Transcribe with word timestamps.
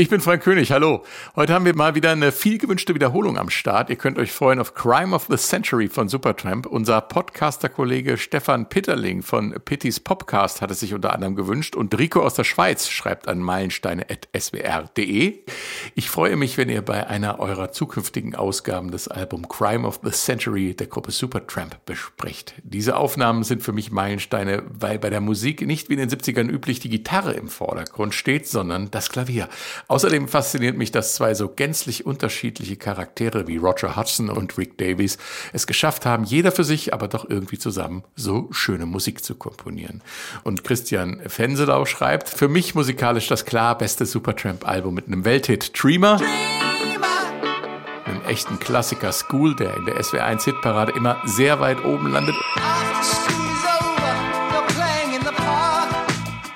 Ich 0.00 0.08
bin 0.08 0.22
Frank 0.22 0.42
König, 0.42 0.72
hallo. 0.72 1.04
Heute 1.36 1.52
haben 1.52 1.66
wir 1.66 1.76
mal 1.76 1.94
wieder 1.94 2.12
eine 2.12 2.32
viel 2.32 2.56
gewünschte 2.56 2.94
Wiederholung 2.94 3.36
am 3.36 3.50
Start. 3.50 3.90
Ihr 3.90 3.96
könnt 3.96 4.18
euch 4.18 4.32
freuen 4.32 4.58
auf 4.58 4.72
Crime 4.72 5.14
of 5.14 5.26
the 5.28 5.36
Century 5.36 5.88
von 5.88 6.08
Supertramp. 6.08 6.64
Unser 6.64 7.02
Podcaster-Kollege 7.02 8.16
Stefan 8.16 8.70
Pitterling 8.70 9.22
von 9.22 9.54
Pittys 9.62 10.00
Popcast 10.00 10.62
hat 10.62 10.70
es 10.70 10.80
sich 10.80 10.94
unter 10.94 11.12
anderem 11.12 11.36
gewünscht 11.36 11.76
und 11.76 11.98
Rico 11.98 12.22
aus 12.22 12.32
der 12.32 12.44
Schweiz 12.44 12.88
schreibt 12.88 13.28
an 13.28 13.40
meilensteine.swr.de. 13.40 15.40
Ich 15.94 16.08
freue 16.08 16.36
mich, 16.36 16.56
wenn 16.56 16.70
ihr 16.70 16.80
bei 16.80 17.06
einer 17.06 17.38
eurer 17.38 17.70
zukünftigen 17.70 18.34
Ausgaben 18.34 18.92
das 18.92 19.06
Album 19.06 19.50
Crime 19.50 19.86
of 19.86 20.00
the 20.02 20.12
Century 20.12 20.74
der 20.74 20.86
Gruppe 20.86 21.10
Supertramp 21.10 21.84
besprecht. 21.84 22.54
Diese 22.62 22.96
Aufnahmen 22.96 23.44
sind 23.44 23.62
für 23.62 23.74
mich 23.74 23.90
Meilensteine, 23.90 24.62
weil 24.66 24.98
bei 24.98 25.10
der 25.10 25.20
Musik 25.20 25.60
nicht 25.60 25.90
wie 25.90 25.92
in 25.92 25.98
den 25.98 26.08
70ern 26.08 26.48
üblich 26.48 26.80
die 26.80 26.88
Gitarre 26.88 27.34
im 27.34 27.48
Vordergrund 27.48 28.14
steht, 28.14 28.48
sondern 28.48 28.90
das 28.90 29.10
Klavier. 29.10 29.50
Außerdem 29.90 30.28
fasziniert 30.28 30.76
mich, 30.76 30.92
dass 30.92 31.14
zwei 31.14 31.34
so 31.34 31.48
gänzlich 31.48 32.06
unterschiedliche 32.06 32.76
Charaktere 32.76 33.48
wie 33.48 33.56
Roger 33.56 33.96
Hudson 33.96 34.30
und 34.30 34.56
Rick 34.56 34.78
Davies 34.78 35.18
es 35.52 35.66
geschafft 35.66 36.06
haben, 36.06 36.22
jeder 36.22 36.52
für 36.52 36.62
sich, 36.62 36.94
aber 36.94 37.08
doch 37.08 37.28
irgendwie 37.28 37.58
zusammen 37.58 38.04
so 38.14 38.46
schöne 38.52 38.86
Musik 38.86 39.24
zu 39.24 39.34
komponieren. 39.34 40.00
Und 40.44 40.62
Christian 40.62 41.20
Fenselau 41.26 41.86
schreibt, 41.86 42.28
für 42.28 42.48
mich 42.48 42.76
musikalisch 42.76 43.26
das 43.26 43.44
klar 43.44 43.76
beste 43.76 44.06
Supertramp-Album 44.06 44.94
mit 44.94 45.08
einem 45.08 45.24
Welthit 45.24 45.72
Dreamer. 45.74 45.90
Dreamer. 45.90 46.20
Einem 48.04 48.22
echten 48.28 48.60
Klassiker 48.60 49.10
School, 49.10 49.56
der 49.56 49.76
in 49.76 49.86
der 49.86 50.00
SW1 50.00 50.44
Hitparade 50.44 50.92
immer 50.92 51.20
sehr 51.24 51.58
weit 51.58 51.84
oben 51.84 52.12
landet. 52.12 52.36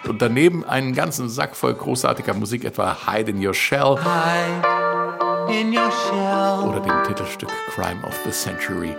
Und 0.08 0.20
daneben 0.22 0.64
einen 0.64 0.94
ganzen 0.94 1.28
Sack 1.28 1.56
voll 1.56 1.74
großartiger 1.74 2.34
Musik, 2.34 2.64
etwa 2.64 2.96
Hide 3.06 3.30
in 3.30 3.46
Your 3.46 3.54
Shell. 3.54 3.98
In 5.48 5.76
your 5.76 5.92
shell. 5.92 6.68
Oder 6.68 6.80
dem 6.80 7.02
Titelstück 7.06 7.50
Crime 7.68 8.02
of 8.06 8.14
the 8.24 8.30
Century. 8.30 8.96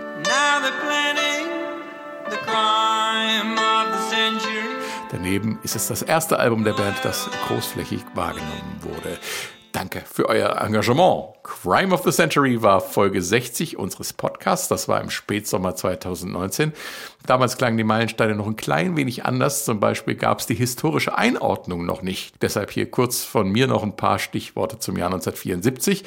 Daneben 5.10 5.58
ist 5.62 5.74
es 5.74 5.88
das 5.88 6.02
erste 6.02 6.38
Album 6.38 6.62
der 6.62 6.74
Band, 6.74 6.96
das 7.02 7.28
großflächig 7.48 8.04
wahrgenommen 8.14 8.80
wurde. 8.80 9.18
Danke 9.76 10.02
für 10.10 10.26
euer 10.30 10.56
Engagement. 10.62 11.34
Crime 11.42 11.92
of 11.92 12.02
the 12.02 12.10
Century 12.10 12.62
war 12.62 12.80
Folge 12.80 13.20
60 13.20 13.76
unseres 13.76 14.14
Podcasts. 14.14 14.68
Das 14.68 14.88
war 14.88 15.02
im 15.02 15.10
Spätsommer 15.10 15.76
2019. 15.76 16.72
Damals 17.26 17.58
klangen 17.58 17.76
die 17.76 17.84
Meilensteine 17.84 18.34
noch 18.34 18.46
ein 18.46 18.56
klein 18.56 18.96
wenig 18.96 19.26
anders. 19.26 19.64
Zum 19.64 19.78
Beispiel 19.78 20.14
gab 20.14 20.40
es 20.40 20.46
die 20.46 20.54
historische 20.54 21.18
Einordnung 21.18 21.84
noch 21.84 22.02
nicht. 22.02 22.34
Deshalb 22.40 22.70
hier 22.70 22.90
kurz 22.90 23.22
von 23.22 23.50
mir 23.50 23.66
noch 23.66 23.82
ein 23.82 23.96
paar 23.96 24.18
Stichworte 24.18 24.78
zum 24.78 24.96
Jahr 24.96 25.08
1974. 25.08 26.04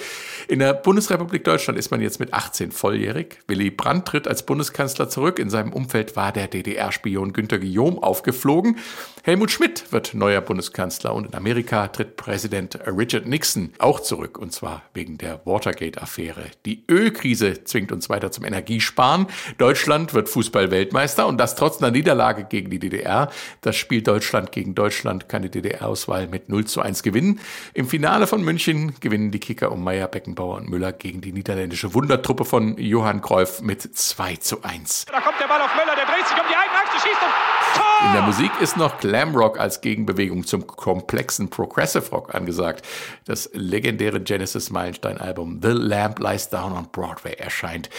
In 0.47 0.59
der 0.59 0.73
Bundesrepublik 0.73 1.44
Deutschland 1.44 1.78
ist 1.78 1.92
man 1.92 2.02
jetzt 2.02 2.20
mit 2.20 2.34
18 2.34 2.72
volljährig. 2.72 3.40
Willy 3.47 3.70
Brandt 3.70 4.08
tritt 4.08 4.28
als 4.28 4.44
Bundeskanzler 4.44 5.09
zurück. 5.09 5.40
In 5.40 5.50
seinem 5.50 5.73
Umfeld 5.73 6.16
war 6.16 6.31
der 6.31 6.47
DDR-Spion 6.47 7.34
Günter 7.34 7.59
Guillaume 7.59 8.02
aufgeflogen. 8.02 8.78
Helmut 9.23 9.52
Schmidt 9.52 9.92
wird 9.92 10.14
neuer 10.14 10.42
Bundeskanzler 10.42 11.14
und 11.14 11.28
in 11.28 11.36
Amerika 11.36 11.88
tritt 11.90 12.17
Präsident 12.17 12.80
Richard 12.88 13.25
Nixon 13.25 13.58
auch 13.79 13.99
zurück. 13.99 14.38
Und 14.38 14.53
zwar 14.53 14.83
wegen 14.93 15.17
der 15.17 15.45
Watergate-Affäre. 15.45 16.45
Die 16.65 16.83
Ölkrise 16.89 17.63
zwingt 17.63 17.91
uns 17.91 18.09
weiter 18.09 18.31
zum 18.31 18.45
Energiesparen. 18.45 19.27
Deutschland 19.57 20.13
wird 20.13 20.29
Fußball-Weltmeister. 20.29 20.89
Weltmeister 20.89 21.27
und 21.27 21.38
das 21.38 21.55
trotz 21.55 21.81
einer 21.81 21.91
Niederlage 21.91 22.45
gegen 22.45 22.69
die 22.69 22.79
DDR. 22.79 23.29
Das 23.61 23.75
Spiel 23.75 24.01
Deutschland 24.01 24.51
gegen 24.51 24.75
Deutschland 24.75 25.29
kann 25.29 25.41
die 25.41 25.51
DDR-Auswahl 25.51 26.27
mit 26.27 26.49
0 26.49 26.66
zu 26.66 26.81
1 26.81 27.03
gewinnen. 27.03 27.39
Im 27.73 27.88
Finale 27.88 28.27
von 28.27 28.41
München 28.41 28.95
gewinnen 28.99 29.31
die 29.31 29.39
Kicker 29.39 29.71
um 29.71 29.83
Meier, 29.83 30.07
Beckenbauer 30.07 30.57
und 30.57 30.69
Müller 30.69 30.94
gegen 30.94 31.21
die 31.21 31.31
niederländische 31.31 31.94
Wundertruppe 31.94 32.45
von 32.45 32.77
Johann 32.77 33.21
Cruyff 33.21 33.61
mit 33.61 33.81
2 33.81 34.38
zu 34.38 34.63
1. 34.63 35.05
Da 35.05 35.21
kommt 35.21 35.39
der 35.39 35.47
Ball 35.47 35.61
auf 35.61 35.73
Müller, 35.75 35.95
der 35.95 36.05
dreht 36.05 36.27
sich 36.27 36.38
um 36.38 36.47
die 36.50 36.55
Eigenachse, 36.55 37.07
schießt 37.07 37.22
und! 37.22 37.59
In 38.06 38.13
der 38.13 38.22
Musik 38.22 38.52
ist 38.62 38.78
noch 38.78 38.97
Glamrock 39.00 39.59
als 39.59 39.81
Gegenbewegung 39.81 40.46
zum 40.46 40.66
komplexen 40.66 41.50
Progressive 41.50 42.09
Rock 42.12 42.34
angesagt. 42.34 42.85
Das 43.25 43.50
legendäre 43.53 44.22
Genesis-Meilenstein-Album 44.22 45.59
The 45.62 45.74
Lamp 45.74 46.19
Lies 46.19 46.50
Down 46.50 46.72
on 46.72 46.88
Broadway 46.91 47.34
erscheint. 47.34 47.90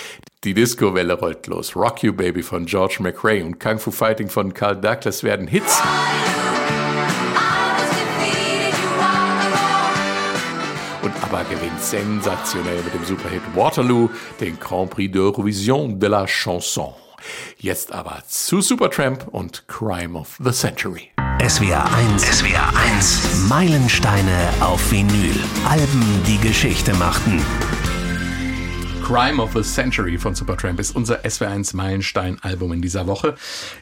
Die 0.42 0.54
Disco-Welle 0.54 1.12
rollt 1.12 1.47
los. 1.48 1.76
Rock 1.76 2.03
You 2.03 2.14
Baby 2.14 2.42
von 2.42 2.64
George 2.64 2.97
McRae 3.00 3.42
und 3.42 3.60
Kung 3.60 3.78
Fu 3.78 3.91
Fighting 3.91 4.30
von 4.30 4.54
Carl 4.54 4.80
Douglas 4.80 5.22
werden 5.22 5.47
Hits. 5.47 5.82
Und 11.03 11.12
ABBA 11.25 11.42
gewinnt 11.42 11.80
sensationell 11.80 12.82
mit 12.82 12.94
dem 12.94 13.04
Superhit 13.04 13.42
Waterloo 13.54 14.09
den 14.41 14.59
Grand 14.59 14.91
Prix 14.91 15.14
d'Eurovision 15.14 15.98
de 15.98 16.09
la 16.09 16.26
Chanson. 16.26 16.94
Jetzt 17.58 17.92
aber 17.92 18.22
zu 18.26 18.60
Supertramp 18.60 19.28
und 19.28 19.66
Crime 19.69 20.19
of 20.19 20.38
the 20.42 20.53
Century. 20.53 21.10
SWR 21.47 21.91
1, 21.94 22.22
SWR 22.22 22.76
1, 22.76 23.48
Meilensteine 23.48 24.50
auf 24.60 24.92
Vinyl. 24.92 25.34
Alben, 25.66 26.22
die 26.26 26.38
Geschichte 26.38 26.92
machten. 26.94 27.42
Crime 29.10 29.42
of 29.42 29.53
the 29.54 29.62
Century 29.62 30.19
von 30.19 30.34
Supertramp 30.34 30.78
ist 30.78 30.94
unser 30.94 31.25
SW1 31.25 31.75
Meilenstein-Album 31.75 32.75
in 32.75 32.82
dieser 32.82 33.06
Woche. 33.06 33.34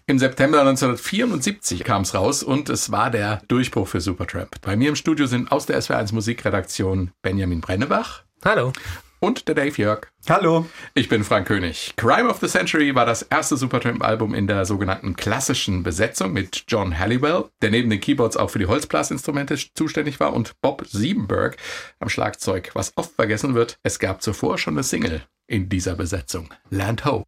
Im 0.06 0.18
September 0.18 0.60
1974 0.60 1.84
kam 1.84 2.02
es 2.02 2.14
raus 2.14 2.42
und 2.42 2.70
es 2.70 2.90
war 2.92 3.10
der 3.10 3.42
Durchbruch 3.48 3.88
für 3.88 4.00
Supertramp. 4.00 4.60
Bei 4.62 4.74
mir 4.74 4.88
im 4.88 4.96
Studio 4.96 5.26
sind 5.26 5.52
aus 5.52 5.66
der 5.66 5.82
SW1 5.82 6.14
Musikredaktion 6.14 7.10
Benjamin 7.20 7.60
Brennebach. 7.60 8.22
Hallo 8.42 8.72
und 9.20 9.48
der 9.48 9.54
Dave 9.54 9.76
Jörg. 9.76 10.08
Hallo. 10.28 10.66
Ich 10.94 11.08
bin 11.08 11.24
Frank 11.24 11.46
König. 11.46 11.94
Crime 11.96 12.28
of 12.28 12.38
the 12.40 12.48
Century 12.48 12.94
war 12.94 13.06
das 13.06 13.22
erste 13.22 13.56
Supertramp-Album 13.56 14.34
in 14.34 14.46
der 14.46 14.64
sogenannten 14.64 15.16
klassischen 15.16 15.82
Besetzung 15.82 16.32
mit 16.32 16.64
John 16.68 16.98
Halliwell, 16.98 17.46
der 17.62 17.70
neben 17.70 17.90
den 17.90 18.00
Keyboards 18.00 18.36
auch 18.36 18.50
für 18.50 18.58
die 18.58 18.66
Holzblasinstrumente 18.66 19.56
zuständig 19.74 20.20
war, 20.20 20.32
und 20.32 20.60
Bob 20.60 20.86
Siebenberg 20.86 21.56
am 22.00 22.08
Schlagzeug. 22.08 22.70
Was 22.74 22.92
oft 22.96 23.12
vergessen 23.14 23.54
wird, 23.54 23.78
es 23.82 23.98
gab 23.98 24.22
zuvor 24.22 24.58
schon 24.58 24.74
eine 24.74 24.82
Single 24.82 25.22
in 25.46 25.68
dieser 25.68 25.94
Besetzung. 25.94 26.52
Land 26.70 27.04
Ho. 27.04 27.24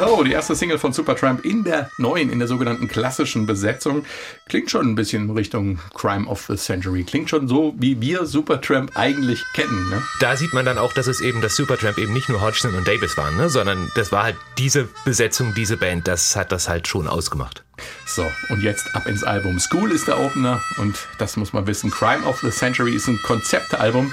Ho, 0.00 0.24
die 0.24 0.32
erste 0.32 0.54
Single 0.54 0.78
von 0.78 0.94
Supertramp 0.94 1.44
in 1.44 1.62
der 1.62 1.90
neuen, 1.98 2.30
in 2.30 2.38
der 2.38 2.48
sogenannten 2.48 2.88
klassischen 2.88 3.44
Besetzung. 3.44 4.06
Klingt 4.48 4.70
schon 4.70 4.88
ein 4.88 4.94
bisschen 4.94 5.28
Richtung 5.30 5.78
Crime 5.94 6.26
of 6.26 6.46
the 6.48 6.56
Century. 6.56 7.04
Klingt 7.04 7.28
schon 7.28 7.48
so, 7.48 7.74
wie 7.76 8.00
wir 8.00 8.24
Supertramp 8.24 8.92
eigentlich 8.96 9.44
kennen. 9.52 9.90
Ne? 9.90 10.02
Da 10.20 10.36
sieht 10.36 10.54
man 10.54 10.64
dann 10.64 10.78
auch, 10.78 10.94
dass 10.94 11.06
es 11.06 11.20
eben, 11.20 11.42
dass 11.42 11.54
Supertramp 11.54 11.98
eben 11.98 12.14
nicht 12.14 12.30
nur 12.30 12.40
Hodgson 12.40 12.74
und 12.74 12.88
Davis 12.88 13.16
waren, 13.18 13.36
ne? 13.36 13.50
sondern 13.50 13.90
das 13.94 14.10
war 14.10 14.22
halt 14.22 14.36
diese 14.56 14.88
Besetzung, 15.04 15.52
diese 15.54 15.76
Band, 15.76 16.08
das 16.08 16.34
hat 16.34 16.50
das 16.50 16.68
halt 16.68 16.88
schon 16.88 17.06
ausgemacht. 17.06 17.62
So, 18.06 18.26
und 18.48 18.62
jetzt 18.62 18.94
ab 18.94 19.06
ins 19.06 19.22
Album. 19.22 19.58
School 19.58 19.92
ist 19.92 20.08
der 20.08 20.18
Opener 20.18 20.62
und 20.78 20.96
das 21.18 21.36
muss 21.36 21.52
man 21.52 21.66
wissen. 21.66 21.90
Crime 21.90 22.24
of 22.24 22.40
the 22.40 22.50
Century 22.50 22.94
ist 22.94 23.06
ein 23.06 23.20
Konzeptalbum. 23.22 24.12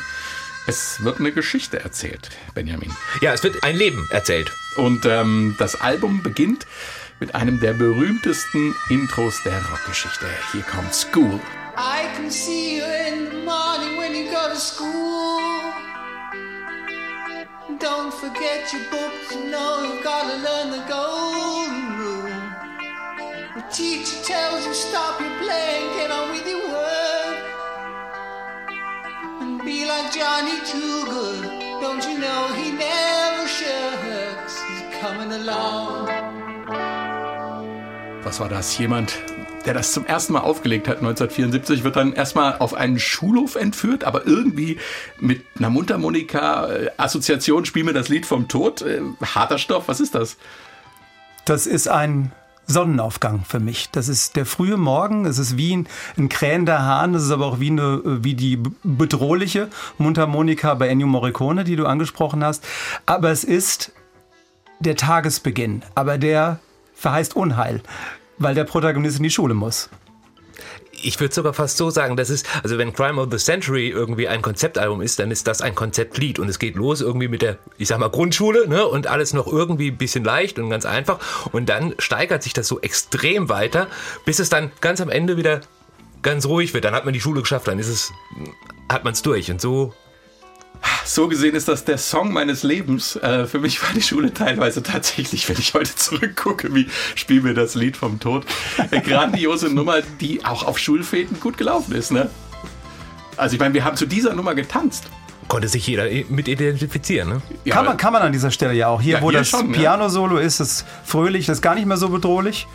Es 0.70 1.02
wird 1.02 1.20
eine 1.22 1.32
Geschichte 1.32 1.80
erzählt, 1.80 2.30
Benjamin. 2.54 2.94
Ja, 3.22 3.32
es 3.32 3.42
wird 3.42 3.64
ein 3.64 3.78
Leben 3.78 4.06
erzählt. 4.12 4.52
Und 4.76 5.06
ähm, 5.06 5.56
das 5.58 5.80
Album 5.80 6.22
beginnt 6.22 6.68
mit 7.22 7.34
einem 7.36 7.62
der 7.62 7.72
berühmtesten 7.72 8.76
Intros 8.90 9.42
der 9.44 9.66
Rockgeschichte. 9.70 10.26
Hier 10.52 10.64
kommt 10.64 10.94
School. 10.94 11.40
I 11.78 12.14
can 12.18 12.30
see 12.30 12.80
you 12.80 12.84
in 12.84 13.30
the 13.32 13.46
morning 13.46 13.98
when 13.98 14.14
you 14.14 14.30
go 14.30 14.50
to 14.50 14.60
school. 14.60 15.40
Don't 17.80 18.12
forget 18.12 18.74
your 18.74 18.82
books, 18.92 19.32
you 19.32 19.50
know 19.50 19.84
you've 19.84 20.04
got 20.04 20.24
to 20.24 20.36
learn 20.36 20.72
the 20.72 20.84
golden 20.90 21.98
rule. 21.98 22.34
The 23.56 23.64
teacher 23.72 24.22
tells 24.26 24.66
you 24.66 24.74
stop 24.74 25.22
your 25.22 25.30
playing, 25.40 25.96
get 25.96 26.12
on 26.12 26.32
with 26.32 26.46
your 26.46 26.72
work. 26.72 26.77
Like 29.88 30.12
Johnny 30.14 30.60
Too 30.70 31.06
Good, 31.06 31.44
don't 31.82 32.04
you 32.08 32.18
know 32.20 32.54
he 32.56 32.72
never 32.72 33.48
shirks. 33.48 34.08
Was 38.24 38.40
war 38.40 38.50
das? 38.50 38.78
Jemand, 38.78 39.14
der 39.66 39.74
das 39.74 39.94
zum 39.94 40.06
ersten 40.06 40.34
Mal 40.34 40.42
aufgelegt 40.42 40.88
hat, 40.88 40.98
1974, 40.98 41.84
wird 41.84 41.96
dann 41.96 42.14
erstmal 42.14 42.58
auf 42.58 42.74
einen 42.74 43.00
Schulhof 43.00 43.56
entführt, 43.56 44.04
aber 44.04 44.28
irgendwie 44.28 44.80
mit 45.20 45.46
einer 45.58 45.70
Mundharmonika-Assoziation 45.70 47.66
spielen 47.66 47.86
wir 47.86 47.94
das 47.94 48.10
Lied 48.10 48.26
vom 48.26 48.48
Tod. 48.48 48.82
Äh, 48.82 49.02
harter 49.24 49.58
Stoff, 49.58 49.88
was 49.88 50.00
ist 50.00 50.16
das? 50.16 50.38
Das 51.46 51.68
ist 51.68 51.88
ein 51.88 52.32
Sonnenaufgang 52.68 53.44
für 53.46 53.60
mich. 53.60 53.90
Das 53.92 54.08
ist 54.10 54.36
der 54.36 54.46
frühe 54.46 54.78
Morgen, 54.78 55.26
es 55.26 55.40
ist 55.40 55.58
wie 55.58 55.76
ein, 55.76 55.88
ein 56.18 56.30
krähender 56.30 56.84
Hahn, 56.84 57.16
es 57.16 57.24
ist 57.24 57.32
aber 57.32 57.46
auch 57.46 57.60
wie, 57.60 57.72
eine, 57.72 58.02
wie 58.24 58.36
die 58.36 58.62
bedrohliche 58.84 59.70
Mundharmonika 59.98 60.74
bei 60.76 60.90
Ennio 60.90 61.08
Morricone, 61.08 61.64
die 61.64 61.76
du 61.76 61.86
angesprochen 61.86 62.44
hast. 62.44 62.66
Aber 63.06 63.32
es 63.32 63.44
ist 63.44 63.94
der 64.80 64.96
Tagesbeginn, 64.96 65.84
aber 65.96 66.18
der 66.18 66.60
verheißt 66.94 67.36
Unheil, 67.36 67.82
weil 68.38 68.54
der 68.54 68.66
Protagonist 68.66 69.18
in 69.18 69.24
die 69.24 69.30
Schule 69.30 69.54
muss 69.54 69.90
ich 70.92 71.20
würde 71.20 71.34
sogar 71.34 71.54
fast 71.54 71.78
so 71.78 71.90
sagen, 71.90 72.18
das 72.18 72.30
ist, 72.30 72.48
also 72.64 72.78
wenn 72.78 72.94
Crime 72.94 73.22
of 73.22 73.30
the 73.32 73.38
Century 73.38 73.90
irgendwie 73.90 74.28
ein 74.28 74.42
Konzeptalbum 74.42 75.02
ist, 75.02 75.20
dann 75.20 75.32
ist 75.32 75.48
das 75.48 75.62
ein 75.62 75.76
Konzeptlied. 75.76 76.40
Und 76.40 76.50
es 76.50 76.60
geht 76.60 76.76
los 76.76 77.02
irgendwie 77.02 77.28
mit 77.28 77.42
der, 77.42 77.58
ich 77.78 77.88
sag 77.88 78.00
mal, 78.00 78.10
Grundschule, 78.10 78.68
ne, 78.68 78.86
und 78.86 79.08
alles 79.08 79.34
noch 79.34 79.48
irgendwie 79.48 79.92
ein 79.92 79.98
bisschen 79.98 80.24
leicht 80.24 80.60
und 80.60 80.70
ganz 80.70 80.86
einfach. 80.86 81.20
Und 81.52 81.70
dann 81.70 81.96
steigert 82.00 82.44
sich 82.44 82.54
das 82.54 82.68
so 82.68 82.80
extrem 82.82 83.50
weiter, 83.50 83.88
bis 84.26 84.40
es 84.40 84.50
dann 84.50 84.72
ganz 84.82 85.02
am 85.02 85.10
Ende 85.10 85.38
wieder 85.38 85.62
ganz 86.22 86.46
ruhig 86.46 86.74
wird. 86.74 86.86
Dann 86.86 86.96
hat 86.96 87.06
man 87.06 87.14
die 87.14 87.22
Schule 87.22 87.42
geschafft, 87.42 87.68
dann 87.68 87.80
ist 87.80 87.90
es, 87.90 88.12
hat 88.90 89.04
man 89.04 89.14
es 89.14 89.22
durch. 89.22 89.52
Und 89.52 89.62
so 89.62 89.94
so 91.06 91.28
gesehen 91.28 91.56
ist 91.56 91.68
das 91.68 91.86
der 91.86 91.98
Song 91.98 92.34
meines 92.34 92.64
Lebens. 92.64 93.16
Äh, 93.16 93.46
für 93.46 93.60
mich 93.60 93.82
war 93.82 93.90
die 93.94 94.02
Schule 94.02 94.34
teilweise 94.34 94.84
tatsächlich, 94.84 95.48
wenn 95.50 95.58
ich 95.58 95.74
heute 95.74 95.96
zurückgucke, 95.96 96.74
wie 96.74 96.88
spiel 97.16 97.42
mir 97.42 97.54
das 97.54 97.76
Lied 97.76 97.98
vom 97.98 98.20
Tod. 98.20 98.46
Eine 98.78 99.02
grandiose 99.02 99.70
Nummer, 99.70 100.02
die 100.20 100.46
auch 100.46 100.64
auf 100.64 100.78
Schulfäden 100.78 101.40
gut 101.40 101.58
gelaufen 101.58 101.96
ist. 101.96 102.12
Ne? 102.12 102.30
Also 103.38 103.56
ich 103.56 103.60
meine, 103.60 103.74
wir 103.74 103.86
haben 103.86 103.96
zu 103.96 104.06
dieser 104.06 104.34
Nummer 104.34 104.56
getanzt. 104.56 105.06
Konnte 105.48 105.70
sich 105.70 105.88
jeder 105.88 106.08
mit 106.28 106.50
identifizieren, 106.50 107.30
ne? 107.30 107.42
Ja, 107.64 107.76
kann, 107.76 107.86
man, 107.86 107.96
kann 107.96 108.12
man 108.12 108.22
an 108.22 108.34
dieser 108.34 108.52
Stelle 108.52 108.74
ja 108.74 108.90
auch. 108.90 109.02
Hier, 109.02 109.16
ja, 109.16 109.22
wo 109.22 109.30
hier 109.32 109.40
das 109.40 109.52
Piano-Solo 109.72 110.38
ist, 110.38 110.60
ist 110.60 110.86
fröhlich, 111.06 111.46
das 111.46 111.60
ist 111.60 111.62
gar 111.62 111.76
nicht 111.76 111.86
mehr 111.86 111.96
so 111.96 112.10
bedrohlich. 112.10 112.68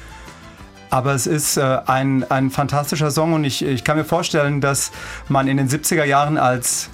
Aber 0.89 1.15
es 1.15 1.27
ist 1.27 1.59
äh, 1.59 1.79
ein, 1.87 2.31
ein 2.31 2.51
fantastischer 2.51 3.11
Song 3.11 3.35
und 3.35 3.45
ich, 3.45 3.63
ich 3.63 3.85
kann 3.85 3.99
mir 3.99 4.05
vorstellen, 4.05 4.61
dass 4.61 4.91
man 5.29 5.49
in 5.49 5.59
den 5.59 5.69
70er 5.69 6.05
Jahren 6.05 6.39
als 6.39 6.91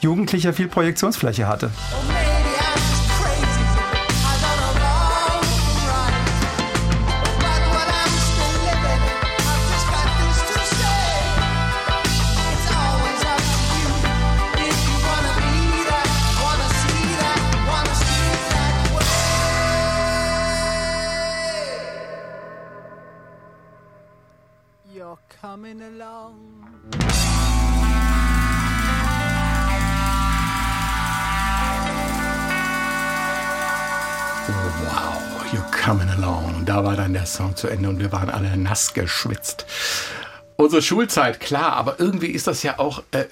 Jugendlicher 0.00 0.52
viel 0.52 0.68
Projektionsfläche 0.68 1.48
hatte. 1.48 1.70
You're 1.90 2.35
Song 37.26 37.56
zu 37.56 37.68
Ende 37.68 37.88
und 37.88 37.98
wir 37.98 38.12
waren 38.12 38.30
alle 38.30 38.56
nass 38.56 38.94
geschwitzt. 38.94 39.66
Unsere 40.56 40.82
Schulzeit, 40.82 41.40
klar, 41.40 41.74
aber 41.74 42.00
irgendwie 42.00 42.28
ist 42.28 42.46
das 42.46 42.62
ja 42.62 42.78
auch 42.78 43.02
äh, 43.10 43.24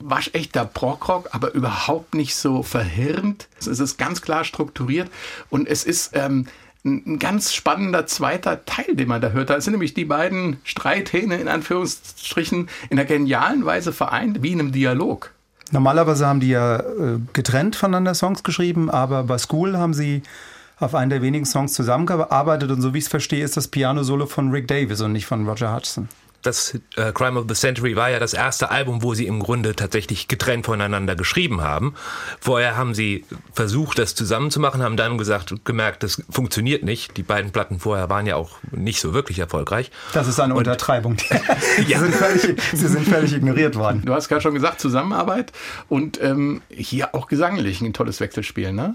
waschechter 0.00 0.64
Prog-Rock, 0.64 1.30
aber 1.32 1.52
überhaupt 1.52 2.14
nicht 2.14 2.36
so 2.36 2.62
verhirnt. 2.62 3.48
Es 3.58 3.66
ist 3.66 3.96
ganz 3.96 4.20
klar 4.20 4.44
strukturiert 4.44 5.10
und 5.48 5.68
es 5.68 5.84
ist 5.84 6.10
ähm, 6.14 6.46
ein 6.84 7.18
ganz 7.18 7.52
spannender 7.52 8.06
zweiter 8.06 8.64
Teil, 8.64 8.94
den 8.94 9.08
man 9.08 9.20
da 9.20 9.30
hört. 9.30 9.50
Da 9.50 9.60
sind 9.60 9.72
nämlich 9.72 9.94
die 9.94 10.04
beiden 10.04 10.58
Streithähne 10.64 11.36
in 11.36 11.48
Anführungsstrichen 11.48 12.68
in 12.90 12.98
einer 12.98 13.06
genialen 13.06 13.64
Weise 13.64 13.92
vereint, 13.92 14.42
wie 14.42 14.52
in 14.52 14.60
einem 14.60 14.72
Dialog. 14.72 15.32
Normalerweise 15.72 16.26
haben 16.26 16.40
die 16.40 16.50
ja 16.50 16.78
äh, 16.78 17.18
getrennt 17.32 17.74
voneinander 17.74 18.14
Songs 18.14 18.44
geschrieben, 18.44 18.88
aber 18.88 19.24
bei 19.24 19.36
School 19.38 19.76
haben 19.76 19.94
sie 19.94 20.22
auf 20.78 20.94
einen 20.94 21.10
der 21.10 21.22
wenigen 21.22 21.46
Songs 21.46 21.72
zusammengearbeitet 21.72 22.70
und 22.70 22.80
so 22.82 22.94
wie 22.94 22.98
ich 22.98 23.04
es 23.04 23.10
verstehe, 23.10 23.44
ist 23.44 23.56
das 23.56 23.68
Piano-Solo 23.68 24.26
von 24.26 24.50
Rick 24.50 24.68
Davis 24.68 25.00
und 25.00 25.12
nicht 25.12 25.26
von 25.26 25.48
Roger 25.48 25.74
Hudson 25.74 26.08
das 26.46 26.78
äh, 26.96 27.12
Crime 27.12 27.38
of 27.38 27.46
the 27.48 27.54
Century 27.54 27.96
war 27.96 28.10
ja 28.10 28.18
das 28.18 28.32
erste 28.32 28.70
Album, 28.70 29.02
wo 29.02 29.14
sie 29.14 29.26
im 29.26 29.40
Grunde 29.40 29.74
tatsächlich 29.74 30.28
getrennt 30.28 30.66
voneinander 30.66 31.16
geschrieben 31.16 31.60
haben. 31.60 31.94
Vorher 32.40 32.76
haben 32.76 32.94
sie 32.94 33.24
versucht, 33.52 33.98
das 33.98 34.14
zusammenzumachen, 34.14 34.82
haben 34.82 34.96
dann 34.96 35.18
gesagt, 35.18 35.64
gemerkt, 35.64 36.02
das 36.02 36.22
funktioniert 36.30 36.84
nicht. 36.84 37.16
Die 37.16 37.22
beiden 37.22 37.50
Platten 37.50 37.80
vorher 37.80 38.08
waren 38.08 38.26
ja 38.26 38.36
auch 38.36 38.58
nicht 38.70 39.00
so 39.00 39.12
wirklich 39.12 39.40
erfolgreich. 39.40 39.90
Das 40.12 40.28
ist 40.28 40.38
eine 40.38 40.54
Und, 40.54 40.60
Untertreibung. 40.60 41.16
ja. 41.88 41.98
sie, 41.98 42.04
sind 42.04 42.14
völlig, 42.14 42.62
sie 42.72 42.88
sind 42.88 43.08
völlig 43.08 43.34
ignoriert 43.34 43.74
worden. 43.74 44.02
Du 44.04 44.14
hast 44.14 44.28
gerade 44.28 44.42
schon 44.42 44.54
gesagt, 44.54 44.80
Zusammenarbeit 44.80 45.52
und 45.88 46.22
ähm, 46.22 46.62
hier 46.68 47.14
auch 47.14 47.26
gesanglich 47.26 47.80
ein 47.80 47.92
tolles 47.92 48.20
Wechselspiel, 48.20 48.72
ne? 48.72 48.94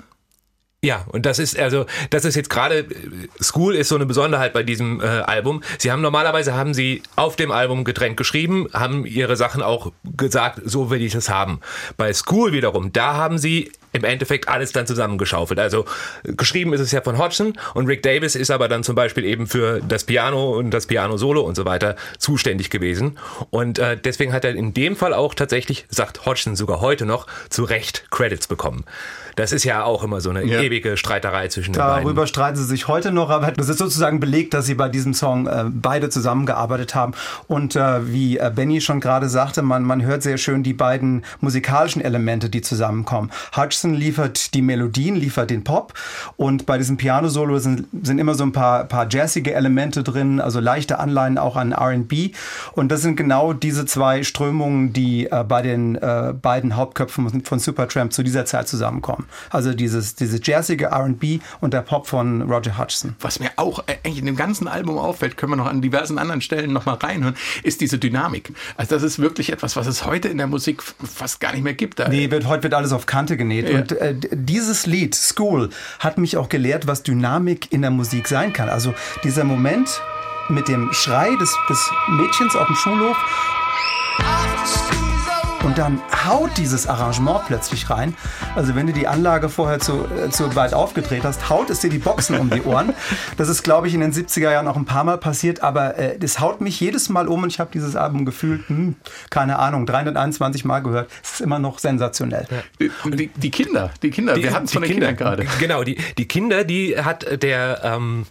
Ja, 0.83 1.05
und 1.09 1.27
das 1.27 1.37
ist 1.37 1.59
also, 1.59 1.85
das 2.09 2.25
ist 2.25 2.33
jetzt 2.33 2.49
gerade 2.49 2.87
School 3.39 3.75
ist 3.75 3.89
so 3.89 3.95
eine 3.95 4.07
Besonderheit 4.07 4.51
bei 4.51 4.63
diesem 4.63 4.99
äh, 4.99 5.05
Album. 5.05 5.61
Sie 5.77 5.91
haben 5.91 6.01
normalerweise 6.01 6.55
haben 6.55 6.73
sie 6.73 7.03
auf 7.15 7.35
dem 7.35 7.51
Album 7.51 7.83
getrennt 7.83 8.17
geschrieben, 8.17 8.67
haben 8.73 9.05
ihre 9.05 9.35
Sachen 9.35 9.61
auch 9.61 9.91
gesagt, 10.17 10.59
so 10.65 10.89
will 10.89 11.03
ich 11.03 11.13
das 11.13 11.29
haben. 11.29 11.59
Bei 11.97 12.11
School 12.13 12.51
wiederum, 12.51 12.91
da 12.91 13.13
haben 13.13 13.37
sie 13.37 13.71
im 13.93 14.03
Endeffekt 14.03 14.47
alles 14.47 14.71
dann 14.71 14.87
zusammengeschaufelt. 14.87 15.59
Also 15.59 15.85
geschrieben 16.23 16.73
ist 16.73 16.81
es 16.81 16.91
ja 16.91 17.01
von 17.01 17.19
Hodgson 17.19 17.53
und 17.75 17.85
Rick 17.85 18.01
Davis 18.01 18.35
ist 18.35 18.49
aber 18.49 18.67
dann 18.67 18.83
zum 18.83 18.95
Beispiel 18.95 19.25
eben 19.25 19.45
für 19.45 19.81
das 19.81 20.05
Piano 20.05 20.57
und 20.57 20.71
das 20.71 20.87
Piano-Solo 20.87 21.41
und 21.41 21.53
so 21.53 21.65
weiter 21.65 21.95
zuständig 22.17 22.71
gewesen. 22.71 23.19
Und 23.51 23.77
äh, 23.77 23.97
deswegen 23.97 24.33
hat 24.33 24.45
er 24.45 24.55
in 24.55 24.73
dem 24.73 24.95
Fall 24.95 25.13
auch 25.13 25.35
tatsächlich, 25.35 25.85
sagt 25.89 26.25
Hodgson 26.25 26.55
sogar 26.55 26.81
heute 26.81 27.05
noch, 27.05 27.27
zu 27.49 27.65
Recht 27.65 28.09
Credits 28.09 28.47
bekommen. 28.47 28.83
Das 29.35 29.51
ist 29.51 29.63
ja 29.63 29.83
auch 29.83 30.03
immer 30.03 30.21
so 30.21 30.29
eine 30.29 30.43
ja. 30.45 30.61
ewige 30.61 30.97
Streiterei 30.97 31.47
zwischen 31.47 31.73
den 31.73 31.79
beiden. 31.81 32.03
Darüber 32.03 32.27
streiten 32.27 32.57
sie 32.57 32.65
sich 32.65 32.87
heute 32.87 33.11
noch, 33.11 33.29
aber 33.29 33.51
das 33.51 33.69
ist 33.69 33.77
sozusagen 33.77 34.19
belegt, 34.19 34.53
dass 34.53 34.65
sie 34.65 34.75
bei 34.75 34.89
diesem 34.89 35.13
Song 35.13 35.47
äh, 35.47 35.65
beide 35.69 36.09
zusammengearbeitet 36.09 36.95
haben. 36.95 37.13
Und 37.47 37.75
äh, 37.75 38.11
wie 38.11 38.37
äh, 38.37 38.51
Benny 38.53 38.81
schon 38.81 38.99
gerade 38.99 39.29
sagte, 39.29 39.61
man, 39.61 39.83
man 39.83 40.03
hört 40.03 40.23
sehr 40.23 40.37
schön 40.37 40.63
die 40.63 40.73
beiden 40.73 41.23
musikalischen 41.39 42.01
Elemente, 42.01 42.49
die 42.49 42.61
zusammenkommen. 42.61 43.31
Hutchison 43.55 43.93
liefert 43.93 44.53
die 44.53 44.61
Melodien, 44.61 45.15
liefert 45.15 45.49
den 45.49 45.63
Pop 45.63 45.93
und 46.37 46.65
bei 46.65 46.77
diesem 46.77 46.97
Piano-Solo 46.97 47.59
sind, 47.59 47.87
sind 48.03 48.19
immer 48.19 48.35
so 48.35 48.43
ein 48.43 48.51
paar, 48.51 48.85
paar 48.85 49.07
jazzige 49.09 49.53
Elemente 49.53 50.03
drin, 50.03 50.39
also 50.39 50.59
leichte 50.59 50.99
Anleihen 50.99 51.37
auch 51.37 51.55
an 51.55 51.71
R&B. 51.71 52.31
Und 52.73 52.91
das 52.91 53.01
sind 53.01 53.15
genau 53.15 53.53
diese 53.53 53.85
zwei 53.85 54.23
Strömungen, 54.23 54.93
die 54.93 55.27
äh, 55.27 55.43
bei 55.47 55.61
den 55.61 55.95
äh, 55.95 56.33
beiden 56.39 56.75
Hauptköpfen 56.75 57.43
von 57.43 57.59
Supertramp 57.59 58.13
zu 58.13 58.23
dieser 58.23 58.45
Zeit 58.45 58.67
zusammenkommen 58.67 59.20
haben. 59.21 59.29
Also 59.49 59.73
dieses, 59.73 60.15
diese 60.15 60.39
jazzige 60.41 60.85
R&B 60.85 61.39
und 61.59 61.73
der 61.73 61.81
Pop 61.81 62.07
von 62.07 62.41
Roger 62.43 62.77
Hudson. 62.77 63.15
Was 63.19 63.39
mir 63.39 63.51
auch 63.55 63.83
eigentlich 63.87 64.19
in 64.19 64.25
dem 64.25 64.35
ganzen 64.35 64.67
Album 64.67 64.97
auffällt, 64.97 65.37
können 65.37 65.53
wir 65.53 65.55
noch 65.55 65.67
an 65.67 65.81
diversen 65.81 66.17
anderen 66.17 66.41
Stellen 66.41 66.73
noch 66.73 66.85
mal 66.85 66.95
reinhören, 66.95 67.35
ist 67.63 67.81
diese 67.81 67.97
Dynamik. 67.97 68.53
Also 68.77 68.95
das 68.95 69.03
ist 69.03 69.19
wirklich 69.19 69.51
etwas, 69.51 69.75
was 69.75 69.87
es 69.87 70.05
heute 70.05 70.27
in 70.27 70.37
der 70.37 70.47
Musik 70.47 70.83
fast 70.83 71.39
gar 71.39 71.53
nicht 71.53 71.63
mehr 71.63 71.73
gibt. 71.73 71.99
Da 71.99 72.09
nee, 72.09 72.31
wird, 72.31 72.47
heute 72.47 72.63
wird 72.63 72.73
alles 72.73 72.91
auf 72.91 73.05
Kante 73.05 73.37
genäht. 73.37 73.69
Ja. 73.69 73.79
Und 73.79 73.91
äh, 73.93 74.15
dieses 74.31 74.85
Lied, 74.85 75.15
School, 75.15 75.69
hat 75.99 76.17
mich 76.17 76.37
auch 76.37 76.49
gelehrt, 76.49 76.87
was 76.87 77.03
Dynamik 77.03 77.71
in 77.71 77.81
der 77.81 77.91
Musik 77.91 78.27
sein 78.27 78.53
kann. 78.53 78.69
Also 78.69 78.93
dieser 79.23 79.43
Moment 79.43 80.01
mit 80.49 80.67
dem 80.67 80.91
Schrei 80.91 81.35
des, 81.39 81.55
des 81.69 81.91
Mädchens 82.09 82.55
auf 82.55 82.67
dem 82.67 82.75
Schulhof 82.75 83.17
und 85.63 85.77
dann 85.77 86.01
haut 86.25 86.51
dieses 86.57 86.87
Arrangement 86.87 87.45
plötzlich 87.45 87.89
rein. 87.89 88.15
Also 88.55 88.75
wenn 88.75 88.87
du 88.87 88.93
die 88.93 89.07
Anlage 89.07 89.49
vorher 89.49 89.79
zu, 89.79 90.05
äh, 90.05 90.29
zu 90.29 90.55
weit 90.55 90.73
aufgedreht 90.73 91.23
hast, 91.23 91.49
haut 91.49 91.69
es 91.69 91.79
dir 91.79 91.89
die 91.89 91.99
Boxen 91.99 92.39
um 92.39 92.49
die 92.49 92.61
Ohren. 92.63 92.93
Das 93.37 93.49
ist, 93.49 93.63
glaube 93.63 93.87
ich, 93.87 93.93
in 93.93 94.01
den 94.01 94.13
70er 94.13 94.51
Jahren 94.51 94.67
auch 94.67 94.75
ein 94.75 94.85
paar 94.85 95.03
Mal 95.03 95.17
passiert, 95.17 95.63
aber 95.63 95.97
äh, 95.97 96.17
das 96.17 96.39
haut 96.39 96.61
mich 96.61 96.79
jedes 96.79 97.09
Mal 97.09 97.27
um 97.27 97.43
und 97.43 97.49
ich 97.49 97.59
habe 97.59 97.71
dieses 97.73 97.95
Album 97.95 98.25
gefühlt, 98.25 98.67
hm, 98.67 98.95
keine 99.29 99.57
Ahnung, 99.57 99.85
321 99.85 100.65
Mal 100.65 100.81
gehört. 100.81 101.09
Es 101.23 101.33
ist 101.33 101.41
immer 101.41 101.59
noch 101.59 101.79
sensationell. 101.79 102.45
Ja. 102.49 102.89
Die, 103.09 103.27
die, 103.27 103.51
Kinder, 103.51 103.91
die 104.03 104.11
Kinder, 104.11 104.33
die, 104.35 104.43
wir 104.43 104.53
hatten 104.53 104.65
es 104.65 104.73
von 104.73 104.81
den 104.81 104.91
Kinder, 104.91 105.07
Kindern 105.07 105.37
gerade. 105.37 105.47
Genau, 105.59 105.83
die, 105.83 105.97
die 106.17 106.27
Kinder, 106.27 106.63
die 106.63 106.97
hat 106.97 107.41
der... 107.41 107.81
Ähm 107.83 108.25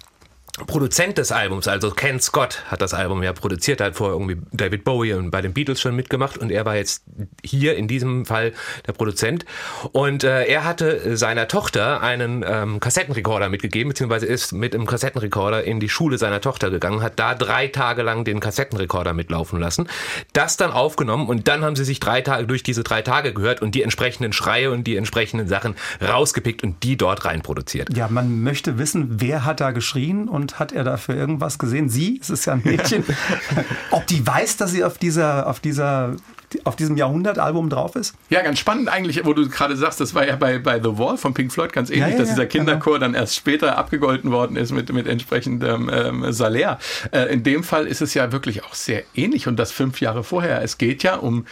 Produzent 0.67 1.19
des 1.19 1.33
Albums, 1.33 1.69
also 1.69 1.91
Ken 1.91 2.21
Scott, 2.21 2.65
hat 2.67 2.81
das 2.81 2.95
Album 2.95 3.23
ja 3.23 3.33
produziert, 3.33 3.81
hat 3.81 3.97
vorher 3.97 4.15
irgendwie 4.15 4.37
David 4.53 4.85
Bowie 4.85 5.15
und 5.15 5.31
bei 5.31 5.41
den 5.41 5.53
Beatles 5.53 5.81
schon 5.81 5.97
mitgemacht 5.97 6.39
und 6.39 6.51
er 6.51 6.65
war 6.65 6.77
jetzt 6.77 7.03
hier 7.45 7.77
in 7.77 7.89
diesem 7.89 8.27
Fall 8.27 8.53
der 8.87 8.93
Produzent. 8.93 9.45
Und 9.93 10.25
äh, 10.25 10.45
er 10.45 10.65
hatte 10.65 11.17
seiner 11.17 11.49
Tochter 11.49 12.03
einen 12.03 12.45
ähm, 12.47 12.81
Kassettenrekorder 12.81 13.49
mitgegeben, 13.49 13.91
beziehungsweise 13.91 14.27
ist 14.27 14.53
mit 14.53 14.75
einem 14.75 14.87
Kassettenrekorder 14.87 15.65
in 15.65 15.81
die 15.81 15.89
Schule 15.89 16.19
seiner 16.19 16.41
Tochter 16.41 16.71
gegangen, 16.71 17.03
hat 17.03 17.19
da 17.19 17.35
drei 17.35 17.69
Tage 17.69 18.03
lang 18.03 18.25
den 18.25 18.41
Kassettenrekorder 18.41 19.15
mitlaufen 19.15 19.59
lassen, 19.59 19.89
das 20.33 20.57
dann 20.57 20.71
aufgenommen 20.71 21.29
und 21.29 21.49
dann 21.49 21.65
haben 21.65 21.77
sie 21.77 21.85
sich 21.85 22.01
drei 22.01 22.21
Tage 22.21 22.47
durch 22.47 22.63
diese 22.63 22.83
drei 22.83 23.03
Tage 23.03 23.33
gehört 23.33 23.63
und 23.63 23.75
die 23.75 23.83
entsprechenden 23.83 24.33
Schreie 24.33 24.71
und 24.71 24.85
die 24.85 24.97
entsprechenden 24.97 25.49
Sachen 25.49 25.75
rausgepickt 26.01 26.63
und 26.63 26.83
die 26.83 26.97
dort 26.97 27.25
rein 27.25 27.43
produziert. 27.43 27.97
Ja, 27.97 28.09
man 28.09 28.43
möchte 28.43 28.79
wissen, 28.79 29.21
wer 29.21 29.45
hat 29.45 29.61
da 29.61 29.71
geschrien 29.71 30.29
und 30.29 30.50
Jahrhundert 30.51 30.59
hat 30.59 30.73
er 30.73 30.85
dafür 30.85 31.17
irgendwas 31.17 31.59
gesehen? 31.59 31.89
Sie, 31.89 32.19
es 32.21 32.31
ist 32.31 32.47
ja 32.47 32.55
ein 32.55 32.63
Mädchen. 32.65 33.05
Ob 33.91 34.07
die 34.07 34.27
weiß, 34.27 34.57
dass 34.57 34.73
sie 34.73 34.85
auf 34.85 34.99
dieser, 34.99 35.47
auf 35.47 35.61
dieser 35.61 36.17
auf 36.65 36.75
diesem 36.75 36.97
Jahrhundertalbum 36.97 37.71
drauf 37.71 37.95
ist? 37.95 38.17
Ja, 38.29 38.43
ganz 38.43 38.59
spannend 38.59 38.89
eigentlich, 38.89 39.25
wo 39.25 39.33
du 39.35 39.49
gerade 39.49 39.77
sagst, 39.77 40.01
das 40.01 40.17
war 40.17 40.27
ja 40.27 40.35
bei, 40.35 40.59
bei 40.59 40.83
The 40.83 40.99
Wall 40.99 41.17
von 41.17 41.33
Pink 41.33 41.53
Floyd 41.53 41.73
ganz 41.73 41.91
ähnlich, 41.91 42.03
ja, 42.03 42.09
ja, 42.09 42.19
dass 42.19 42.31
dieser 42.31 42.47
Kinderchor 42.47 42.95
genau. 42.95 43.07
dann 43.07 43.15
erst 43.15 43.37
später 43.37 43.79
abgegolten 43.79 44.33
worden 44.33 44.57
ist 44.57 44.73
mit, 44.73 44.93
mit 44.93 45.07
entsprechendem 45.07 45.89
ähm, 45.93 46.33
Salär. 46.33 46.81
Äh, 47.13 47.33
in 47.33 47.45
dem 47.45 47.63
Fall 47.63 47.87
ist 47.87 48.03
es 48.03 48.15
ja 48.15 48.33
wirklich 48.33 48.65
auch 48.65 48.75
sehr 48.75 49.05
ähnlich 49.15 49.47
und 49.47 49.61
das 49.61 49.71
fünf 49.71 50.01
Jahre 50.01 50.25
vorher. 50.25 50.61
Es 50.61 50.77
geht 50.77 51.05
ja 51.05 51.15
um 51.15 51.47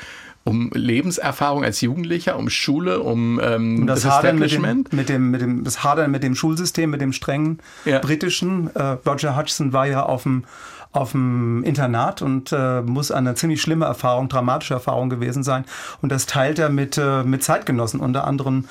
um 0.45 0.71
Lebenserfahrung 0.73 1.65
als 1.65 1.81
Jugendlicher, 1.81 2.39
um 2.39 2.49
Schule, 2.49 3.01
um, 3.01 3.41
ähm, 3.43 3.81
um 3.81 3.87
das, 3.87 4.03
das 4.03 4.13
Hadern 4.13 4.39
mit 4.39 4.53
dem, 4.53 4.85
mit 4.91 5.09
dem, 5.09 5.31
mit 5.31 5.41
dem, 5.41 5.65
das 5.65 5.85
Hadern 5.85 6.11
mit 6.11 6.23
dem 6.23 6.35
Schulsystem, 6.35 6.91
mit 6.91 7.01
dem 7.01 7.13
strengen 7.13 7.59
ja. 7.85 7.99
britischen. 7.99 8.75
Äh, 8.75 8.97
Roger 9.07 9.37
Hutchinson 9.37 9.73
war 9.73 9.87
ja 9.87 10.05
auf 10.05 10.23
dem 10.23 10.45
auf 10.93 11.13
dem 11.13 11.63
Internat 11.65 12.23
und 12.23 12.51
äh, 12.51 12.81
muss 12.81 13.11
eine 13.11 13.35
ziemlich 13.35 13.61
schlimme 13.61 13.85
Erfahrung, 13.85 14.29
dramatische 14.29 14.75
Erfahrung 14.75 15.11
gewesen 15.11 15.43
sein. 15.43 15.65
Und 16.01 16.11
das 16.11 16.27
teilt 16.27 16.59
er 16.59 16.71
mit, 16.71 16.97
äh, 16.97 17.23
mit 17.25 17.45
Zeitgenossen, 17.45 18.01
unter 18.01 18.27
anderem 18.27 18.65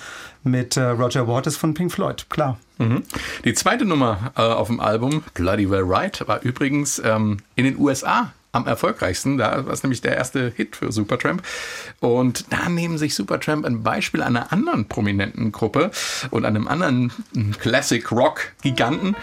mit 0.43 0.77
äh, 0.77 0.81
Roger 0.81 1.27
Waters 1.27 1.57
von 1.57 1.73
Pink 1.73 1.91
Floyd, 1.91 2.25
klar. 2.29 2.57
Mhm. 2.79 3.03
Die 3.45 3.53
zweite 3.53 3.85
Nummer 3.85 4.31
äh, 4.35 4.41
auf 4.41 4.67
dem 4.67 4.79
Album, 4.79 5.23
Bloody 5.33 5.69
Well 5.69 5.83
Right, 5.85 6.27
war 6.27 6.41
übrigens 6.41 7.01
ähm, 7.03 7.37
in 7.55 7.65
den 7.65 7.77
USA 7.77 8.31
am 8.57 8.67
erfolgreichsten. 8.67 9.37
Da 9.37 9.65
war 9.65 9.73
es 9.73 9.83
nämlich 9.83 10.01
der 10.01 10.17
erste 10.17 10.51
Hit 10.55 10.75
für 10.75 10.91
Supertramp. 10.91 11.41
Und 11.99 12.51
da 12.51 12.69
nehmen 12.69 12.97
sich 12.97 13.15
Supertramp 13.15 13.65
ein 13.65 13.83
Beispiel 13.83 14.21
einer 14.21 14.51
anderen 14.51 14.87
prominenten 14.87 15.51
Gruppe 15.51 15.91
und 16.31 16.45
einem 16.45 16.67
anderen 16.67 17.11
Classic 17.59 18.11
Rock 18.11 18.41
Giganten. 18.61 19.15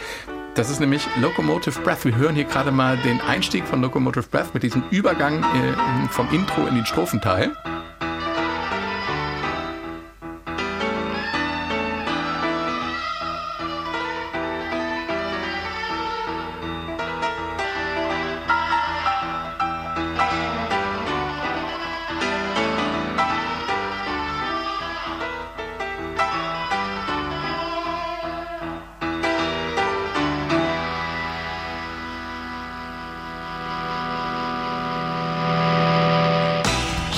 Das 0.55 0.71
ist 0.71 0.79
nämlich 0.79 1.05
Locomotive 1.21 1.81
Breath. 1.81 2.05
Wir 2.05 2.15
hören 2.15 2.37
hier 2.37 2.45
gerade 2.45 2.71
mal 2.71 2.97
den 2.99 3.21
Einstieg 3.21 3.67
von 3.67 3.83
Locomotive 3.83 4.27
Breath 4.31 4.55
mit 4.55 4.63
diesem 4.63 4.85
Übergang 4.91 5.43
äh, 5.43 6.09
vom 6.11 6.33
Intro 6.33 6.67
in 6.69 6.77
den 6.77 6.87
Strophenteil. 6.87 7.51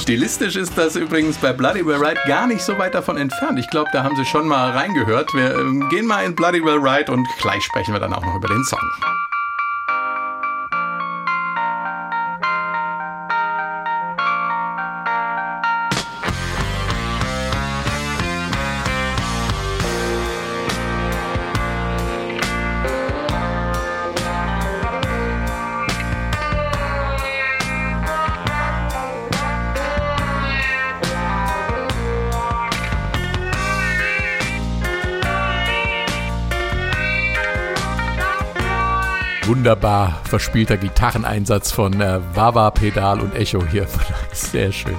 Stilistisch 0.06 0.54
ist 0.54 0.78
das 0.78 0.94
übrigens 0.94 1.36
bei 1.36 1.52
Bloody 1.52 1.84
Well 1.84 1.96
Right 1.96 2.16
gar 2.28 2.46
nicht 2.46 2.62
so 2.62 2.78
weit 2.78 2.94
davon 2.94 3.16
entfernt. 3.16 3.58
Ich 3.58 3.68
glaube, 3.70 3.90
da 3.92 4.04
haben 4.04 4.14
Sie 4.14 4.24
schon 4.24 4.46
mal 4.46 4.70
reingehört. 4.70 5.34
Wir 5.34 5.52
ähm, 5.56 5.88
gehen 5.88 6.06
mal 6.06 6.24
in 6.24 6.32
Bloody 6.32 6.64
Well 6.64 6.78
Right 6.78 7.10
und 7.10 7.26
gleich 7.40 7.64
sprechen 7.64 7.92
wir 7.92 7.98
dann 7.98 8.14
auch 8.14 8.22
noch 8.22 8.36
über 8.36 8.46
den 8.46 8.62
Song. 8.62 9.15
Wunderbar 39.46 40.20
verspielter 40.24 40.76
Gitarreneinsatz 40.76 41.70
von 41.70 42.00
äh, 42.00 42.20
Wawa, 42.34 42.70
Pedal 42.70 43.20
und 43.20 43.34
Echo 43.34 43.64
hier. 43.64 43.86
Sehr 44.32 44.72
schön. 44.72 44.96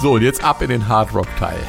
So, 0.00 0.14
und 0.14 0.22
jetzt 0.22 0.42
ab 0.42 0.60
in 0.62 0.68
den 0.68 0.88
Hard 0.88 1.14
Rock 1.14 1.28
Teil. 1.38 1.60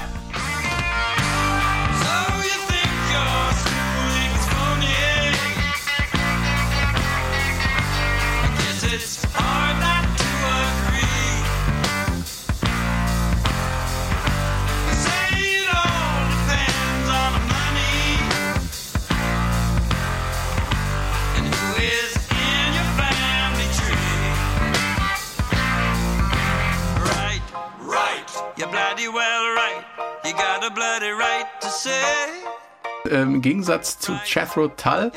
say. 31.84 32.43
Im 33.10 33.42
Gegensatz 33.42 34.00
zu 34.00 34.14
Jethro 34.26 34.70
Tull 34.70 35.12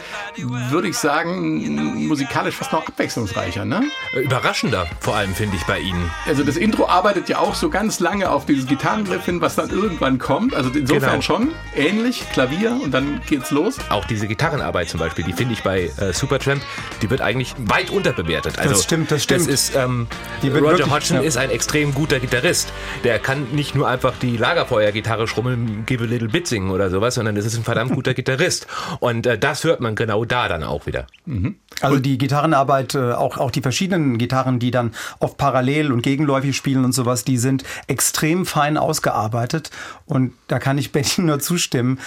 würde 0.71 0.89
ich 0.89 0.97
sagen, 0.97 2.07
musikalisch 2.07 2.57
fast 2.57 2.73
noch 2.73 2.87
abwechslungsreicher, 2.87 3.65
ne? 3.65 3.83
Überraschender, 4.15 4.87
vor 5.01 5.17
allem 5.17 5.35
finde 5.35 5.57
ich 5.57 5.65
bei 5.65 5.79
Ihnen. 5.79 6.11
Also 6.27 6.43
das 6.43 6.57
Intro 6.57 6.87
arbeitet 6.87 7.29
ja 7.29 7.39
auch 7.39 7.55
so 7.55 7.71
ganz 7.71 8.01
lange 8.01 8.31
auf 8.31 8.47
dieses 8.47 8.67
Gitarrengriff 8.67 9.25
hin, 9.25 9.41
was 9.41 9.57
dann 9.57 9.71
irgendwann 9.71 10.19
kommt. 10.19 10.55
Also 10.55 10.71
insofern 10.71 11.11
genau. 11.11 11.21
schon 11.23 11.49
ähnlich, 11.75 12.25
Klavier 12.33 12.79
und 12.83 12.93
dann 12.93 13.21
geht's 13.27 13.51
los. 13.51 13.77
Auch 13.91 14.05
diese 14.05 14.27
Gitarrenarbeit 14.27 14.89
zum 14.89 15.01
Beispiel, 15.01 15.25
die 15.25 15.33
finde 15.33 15.55
ich 15.55 15.63
bei 15.63 15.91
äh, 15.99 16.13
Supertramp, 16.13 16.63
die 17.03 17.11
wird 17.11 17.21
eigentlich 17.21 17.55
weit 17.59 17.91
unterbewertet. 17.91 18.59
Also, 18.59 18.75
das 18.75 18.85
stimmt, 18.85 19.11
das 19.11 19.23
stimmt. 19.23 19.43
Das 19.43 19.49
ist, 19.49 19.75
ähm, 19.77 20.07
Roger 20.43 20.91
Hodgson 20.91 21.19
ja. 21.19 21.23
ist 21.23 21.37
ein 21.37 21.51
extrem 21.51 21.95
guter 21.95 22.21
Gitarrist. 22.21 22.73
Der 23.05 23.19
kann 23.19 23.49
nicht 23.53 23.75
nur 23.75 23.89
einfach 23.89 24.15
die 24.21 24.37
Lagerfeuergitarre 24.37 25.29
schrummeln, 25.29 25.85
give 25.87 26.03
a 26.03 26.07
little 26.07 26.29
bit 26.29 26.47
singen 26.47 26.71
oder 26.71 26.91
sowas, 26.91 27.15
sondern 27.15 27.35
das 27.35 27.45
ist 27.45 27.57
ein 27.57 27.65
verdammt 27.77 27.95
guter 27.95 28.15
Gitarrist. 28.15 28.67
Und 29.01 29.27
äh, 29.27 29.39
das 29.39 29.65
hört 29.65 29.81
man 29.81 29.95
genau 29.95 30.25
da 30.25 30.49
dann 30.49 30.63
auch 30.63 30.87
wieder. 30.87 31.07
Mhm. 31.27 31.57
Also 31.81 31.99
die 31.99 32.19
Gitarrenarbeit, 32.19 32.95
äh, 32.95 33.13
auch, 33.13 33.37
auch 33.37 33.51
die 33.51 33.61
verschiedenen 33.61 34.19
Gitarren, 34.19 34.59
die 34.59 34.71
dann 34.71 34.93
oft 35.21 35.37
parallel 35.37 35.93
und 35.93 36.03
gegenläufig 36.03 36.57
spielen 36.57 36.85
und 36.85 36.93
sowas, 36.93 37.25
die 37.25 37.37
sind 37.37 37.65
extrem 37.87 38.47
fein 38.47 38.79
ausgearbeitet. 38.79 39.71
Und 40.07 40.33
da 40.49 40.59
kann 40.59 40.79
ich 40.79 40.93
Betty 40.97 41.23
nur 41.23 41.41
zustimmen 41.41 41.99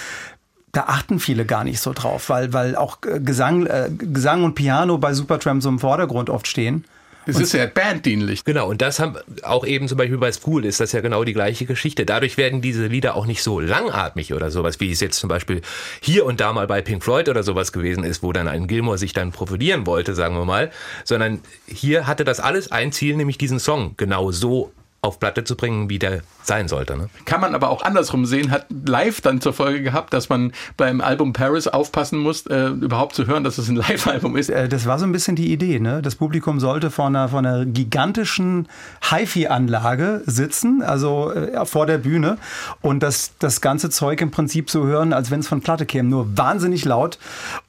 da 0.72 0.82
achten 0.82 1.20
viele 1.20 1.46
gar 1.46 1.64
nicht 1.64 1.80
so 1.80 1.94
drauf, 1.94 2.30
weil, 2.30 2.54
weil 2.54 2.76
auch 2.76 3.00
äh, 3.04 3.20
Gesang, 3.20 3.66
äh, 3.66 3.90
Gesang 3.90 4.44
und 4.44 4.54
Piano 4.54 5.00
bei 5.00 5.14
Supertramp 5.14 5.64
so 5.64 5.70
im 5.70 5.80
Vordergrund 5.80 6.30
oft 6.30 6.46
stehen. 6.46 6.86
Es 7.30 7.40
ist 7.40 7.54
ja 7.54 7.66
banddienlich. 7.66 8.44
Genau, 8.44 8.70
und 8.70 8.82
das 8.82 9.00
haben 9.00 9.18
auch 9.44 9.66
eben 9.66 9.88
zum 9.88 9.98
Beispiel 9.98 10.18
bei 10.18 10.32
Spool 10.32 10.66
ist 10.66 10.80
das 10.80 10.92
ja 10.92 11.02
genau 11.02 11.24
die 11.24 11.34
gleiche 11.34 11.66
Geschichte. 11.66 12.06
Dadurch 12.06 12.38
werden 12.38 12.62
diese 12.62 12.88
Lieder 12.88 13.16
auch 13.16 13.26
nicht 13.26 13.44
so 13.44 13.60
langatmig 13.60 14.34
oder 14.34 14.52
sowas, 14.52 14.80
wie 14.80 14.92
es 14.92 15.00
jetzt 15.00 15.20
zum 15.20 15.30
Beispiel 15.30 15.62
hier 16.02 16.26
und 16.26 16.40
da 16.40 16.54
mal 16.54 16.68
bei 16.68 16.82
Pink 16.82 17.04
Floyd 17.04 17.30
oder 17.30 17.44
sowas 17.44 17.72
gewesen 17.72 18.04
ist, 18.04 18.24
wo 18.24 18.34
dann 18.34 18.48
ein 18.48 18.68
Gilmore 18.68 18.98
sich 18.98 19.14
dann 19.14 19.32
profilieren 19.32 19.86
wollte, 19.86 20.16
sagen 20.16 20.36
wir 20.36 20.46
mal, 20.46 20.72
sondern 21.04 21.42
hier 21.68 22.08
hatte 22.08 22.24
das 22.24 22.40
alles 22.40 22.72
ein 22.72 22.92
Ziel, 22.92 23.16
nämlich 23.16 23.38
diesen 23.38 23.60
Song 23.60 23.94
genau 23.98 24.32
so 24.32 24.72
auf 25.02 25.20
Platte 25.20 25.44
zu 25.44 25.56
bringen, 25.56 25.90
wie 25.90 26.00
der 26.00 26.22
sein 26.44 26.68
sollte. 26.68 26.98
Ne? 26.98 27.10
Kann 27.26 27.40
man 27.40 27.56
aber 27.56 27.70
auch 27.70 27.84
andersrum 27.84 28.26
sehen, 28.26 28.52
hat 28.52 28.66
live 28.86 29.22
dann 29.22 29.40
zur 29.40 29.54
Folge 29.54 29.82
gehabt, 29.82 30.14
dass 30.14 30.30
man 30.30 30.52
beim 30.78 31.00
Album 31.00 31.32
Paris 31.32 31.68
aufpassen 31.68 32.20
muss, 32.20 32.48
äh, 32.48 32.68
überhaupt 32.70 33.16
zu 33.16 33.28
hören, 33.28 33.44
dass 33.44 33.58
es 33.58 33.70
ein 33.70 33.76
Live-Album 33.78 34.36
ist. 34.36 34.50
Äh, 34.50 34.68
das 34.68 34.86
war 34.86 35.00
so 35.00 35.06
ein 35.06 35.12
bisschen 35.12 35.36
die 35.36 35.54
Idee. 35.54 35.80
Ne? 35.80 36.02
Das 36.02 36.16
Publikum 36.16 36.60
sollte 36.60 36.92
vor 36.92 37.08
einer, 37.08 37.30
vor 37.30 37.40
einer 37.40 37.66
gigantischen 37.66 38.68
HiFi-Anlage 39.10 40.24
sitzen, 40.26 40.82
also 40.82 41.32
äh, 41.32 41.66
vor 41.66 41.86
der 41.86 42.00
Bühne 42.00 42.38
und 42.82 43.04
das, 43.04 43.32
das 43.40 43.62
ganze 43.62 43.90
Zeug 43.90 44.20
im 44.20 44.32
Prinzip 44.32 44.70
so 44.70 44.86
hören, 44.86 45.14
als 45.14 45.32
wenn 45.32 45.40
es 45.40 45.48
von 45.48 45.62
Platte 45.62 45.86
käme, 45.86 46.10
nur 46.10 46.38
wahnsinnig 46.38 46.84
laut 46.84 47.20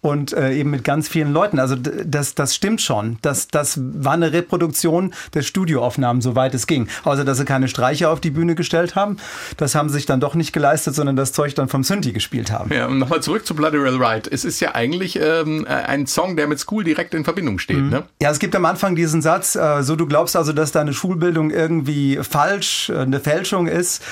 und 0.00 0.32
äh, 0.32 0.52
eben 0.54 0.70
mit 0.70 0.84
ganz 0.84 1.06
vielen 1.06 1.32
Leuten. 1.32 1.58
Also 1.58 1.76
das, 1.76 2.34
das 2.34 2.54
stimmt 2.54 2.80
schon. 2.80 3.18
Das, 3.22 3.49
das 3.49 3.78
war 3.78 4.14
eine 4.14 4.32
Reproduktion 4.32 5.12
der 5.34 5.42
Studioaufnahmen, 5.42 6.22
soweit 6.22 6.54
es 6.54 6.66
ging. 6.66 6.88
Aber 7.04 7.20
also 7.21 7.31
dass 7.31 7.39
sie 7.39 7.45
keine 7.45 7.69
Streicher 7.69 8.11
auf 8.11 8.21
die 8.21 8.31
Bühne 8.31 8.55
gestellt 8.55 8.95
haben. 8.95 9.19
Das 9.57 9.75
haben 9.75 9.89
sie 9.89 9.95
sich 9.97 10.07
dann 10.07 10.21
doch 10.21 10.35
nicht 10.35 10.53
geleistet, 10.53 10.95
sondern 10.95 11.17
das 11.17 11.33
Zeug 11.33 11.55
dann 11.55 11.69
vom 11.69 11.85
Synthi 11.85 12.12
gespielt 12.12 12.50
haben. 12.50 12.73
Ja, 12.73 12.87
und 12.87 12.99
nochmal 12.99 13.23
zurück 13.23 13.47
zu 13.47 13.55
Bloody 13.55 13.81
Well 13.81 13.97
Right. 13.97 14.27
Es 14.27 14.45
ist 14.45 14.61
ja 14.61 14.75
eigentlich 14.75 15.19
ähm, 15.21 15.67
ein 15.69 16.07
Song, 16.07 16.37
der 16.37 16.47
mit 16.47 16.59
School 16.59 16.85
direkt 16.85 17.15
in 17.15 17.25
Verbindung 17.25 17.59
steht. 17.59 17.77
Mhm. 17.77 17.91
Ne? 17.91 18.03
Ja, 18.23 18.31
es 18.31 18.39
gibt 18.39 18.57
am 18.57 18.65
Anfang 18.65 18.97
diesen 18.97 19.23
Satz, 19.23 19.55
äh, 19.55 19.83
so 19.83 19.97
du 19.97 20.07
glaubst 20.07 20.37
also, 20.37 20.53
dass 20.53 20.73
deine 20.73 20.93
Schulbildung 20.93 21.50
irgendwie 21.50 22.19
falsch, 22.23 22.91
äh, 22.91 22.99
eine 22.99 23.21
Fälschung 23.21 23.67
ist. 23.67 24.03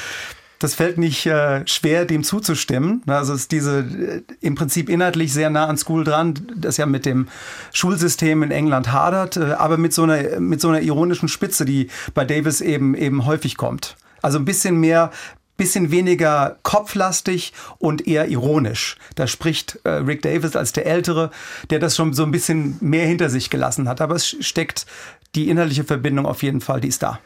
Das 0.58 0.74
fällt 0.74 0.98
nicht 0.98 1.24
äh, 1.26 1.66
schwer, 1.66 2.04
dem 2.04 2.24
zuzustimmen. 2.24 3.02
Also 3.06 3.32
ist 3.34 3.52
diese 3.52 3.80
äh, 3.80 4.22
im 4.40 4.54
Prinzip 4.54 4.88
inhaltlich 4.88 5.32
sehr 5.32 5.50
nah 5.50 5.66
an 5.66 5.78
School 5.78 6.04
dran, 6.04 6.34
das 6.56 6.76
ja 6.76 6.86
mit 6.86 7.06
dem 7.06 7.28
Schulsystem 7.72 8.42
in 8.42 8.50
England 8.50 8.92
hadert, 8.92 9.36
äh, 9.36 9.52
aber 9.52 9.76
mit 9.76 9.92
so 9.92 10.02
einer 10.02 10.40
mit 10.40 10.60
so 10.60 10.68
einer 10.68 10.80
ironischen 10.80 11.28
Spitze, 11.28 11.64
die 11.64 11.88
bei 12.14 12.24
Davis 12.24 12.60
eben 12.60 12.94
eben 12.94 13.24
häufig 13.24 13.56
kommt. 13.56 13.96
Also 14.20 14.38
ein 14.38 14.44
bisschen 14.44 14.80
mehr 14.80 15.12
bisschen 15.58 15.90
weniger 15.90 16.56
kopflastig 16.62 17.52
und 17.78 18.06
eher 18.06 18.28
ironisch. 18.28 18.96
Da 19.16 19.26
spricht 19.26 19.80
äh, 19.84 19.90
Rick 19.90 20.22
Davis 20.22 20.56
als 20.56 20.72
der 20.72 20.86
Ältere, 20.86 21.30
der 21.70 21.80
das 21.80 21.96
schon 21.96 22.14
so 22.14 22.22
ein 22.22 22.30
bisschen 22.30 22.78
mehr 22.80 23.06
hinter 23.06 23.28
sich 23.28 23.50
gelassen 23.50 23.88
hat. 23.88 24.00
Aber 24.00 24.14
es 24.14 24.36
steckt 24.40 24.86
die 25.34 25.50
inhaltliche 25.50 25.84
Verbindung 25.84 26.26
auf 26.26 26.42
jeden 26.42 26.60
Fall, 26.60 26.80
die 26.80 26.88
ist 26.88 27.02
da. 27.02 27.18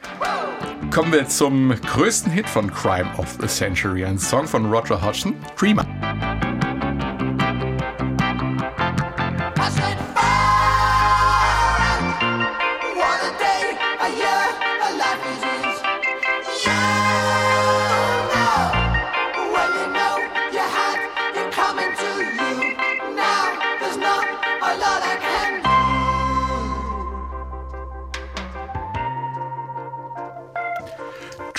Kommen 0.90 1.12
wir 1.12 1.26
zum 1.28 1.70
größten 1.70 2.30
Hit 2.32 2.48
von 2.48 2.72
Crime 2.72 3.08
of 3.16 3.38
the 3.40 3.46
Century, 3.46 4.04
ein 4.04 4.18
Song 4.18 4.46
von 4.46 4.70
Roger 4.70 5.00
Hodgson, 5.00 5.34
Dreamer. 5.56 5.86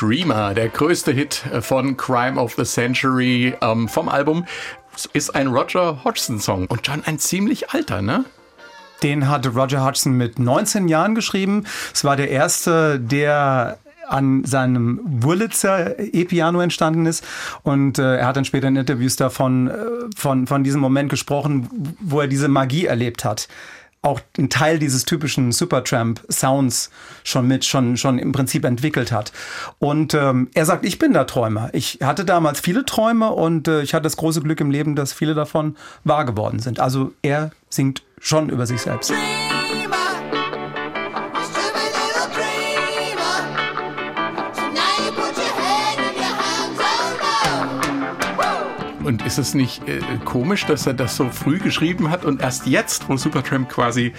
Dreamer, 0.04 0.54
der 0.54 0.68
größte 0.68 1.14
Hit 1.14 1.46
von 1.62 1.96
Crime 1.96 2.38
of 2.38 2.56
the 2.56 2.66
Century 2.66 3.56
ähm, 3.62 3.88
vom 3.88 4.10
Album, 4.10 4.46
ist 5.14 5.34
ein 5.34 5.48
Roger 5.48 6.04
Hodgson-Song 6.04 6.66
und 6.66 6.86
schon 6.86 7.06
ein 7.06 7.20
ziemlich 7.20 7.70
alter, 7.70 8.02
ne? 8.02 8.26
Den 9.02 9.30
hatte 9.30 9.50
Roger 9.50 9.86
Hodgson 9.86 10.18
mit 10.18 10.40
19 10.40 10.90
Jahren 10.90 11.16
geschrieben. 11.16 11.64
Es 11.94 12.04
war 12.04 12.18
der 12.18 12.30
erste, 12.30 13.00
der 13.00 13.78
an 14.10 14.44
seinem 14.44 15.00
Wurlitzer 15.06 15.98
E-Piano 15.98 16.60
entstanden 16.60 17.06
ist. 17.06 17.24
Und 17.64 17.98
äh, 17.98 18.18
er 18.18 18.28
hat 18.28 18.36
dann 18.36 18.44
später 18.44 18.68
in 18.68 18.76
Interviews 18.76 19.16
davon, 19.16 19.70
äh, 19.70 19.74
von, 20.18 20.48
von 20.48 20.66
diesem 20.66 20.82
Moment 20.82 21.10
gesprochen, 21.10 21.96
wo 22.02 22.20
er 22.20 22.28
diese 22.28 22.50
Magie 22.50 22.86
erlebt 22.86 23.24
hat 23.24 23.48
auch 24.04 24.20
einen 24.38 24.50
Teil 24.50 24.80
dieses 24.80 25.06
typischen 25.06 25.52
Supertramp-Sounds 25.52 26.92
schon 27.24 27.48
mit, 27.48 27.64
schon, 27.66 27.98
schon 27.98 28.20
im 28.20 28.34
Prinzip 28.34 28.66
entwickelt 28.66 29.12
hat. 29.12 29.32
Und 29.80 30.14
ähm, 30.14 30.50
er 30.54 30.66
sagt, 30.66 30.86
ich 30.86 31.00
bin 31.00 31.14
der 31.14 31.26
Träumer. 31.26 31.70
Ich 31.72 32.00
hatte 32.04 32.26
damals 32.26 32.60
viele 32.60 32.86
Träume 32.86 33.32
und 33.32 33.68
äh, 33.68 33.82
ich 33.82 33.94
hatte 33.94 34.04
das 34.04 34.18
große 34.18 34.42
Glück 34.42 34.60
im 34.60 34.72
Leben, 34.72 34.96
dass 34.96 35.14
viele 35.14 35.34
davon 35.34 35.78
wahr 36.04 36.26
geworden 36.26 36.60
sind. 36.60 36.82
Also 36.82 37.14
er 37.22 37.52
singt 37.70 38.04
schon 38.20 38.50
über 38.50 38.68
sich 38.68 38.82
selbst. 38.82 39.14
Und 49.04 49.26
ist 49.26 49.38
es 49.38 49.54
nicht 49.54 49.88
äh, 49.88 50.00
komisch, 50.24 50.66
dass 50.66 50.88
er 50.88 50.94
das 50.94 51.16
so 51.16 51.30
früh 51.30 51.60
geschrieben 51.60 52.10
hat 52.10 52.26
und 52.26 52.42
erst 52.42 52.68
jetzt, 52.68 53.10
wo 53.10 53.18
Supertramp 53.18 53.70
quasi 53.70 54.14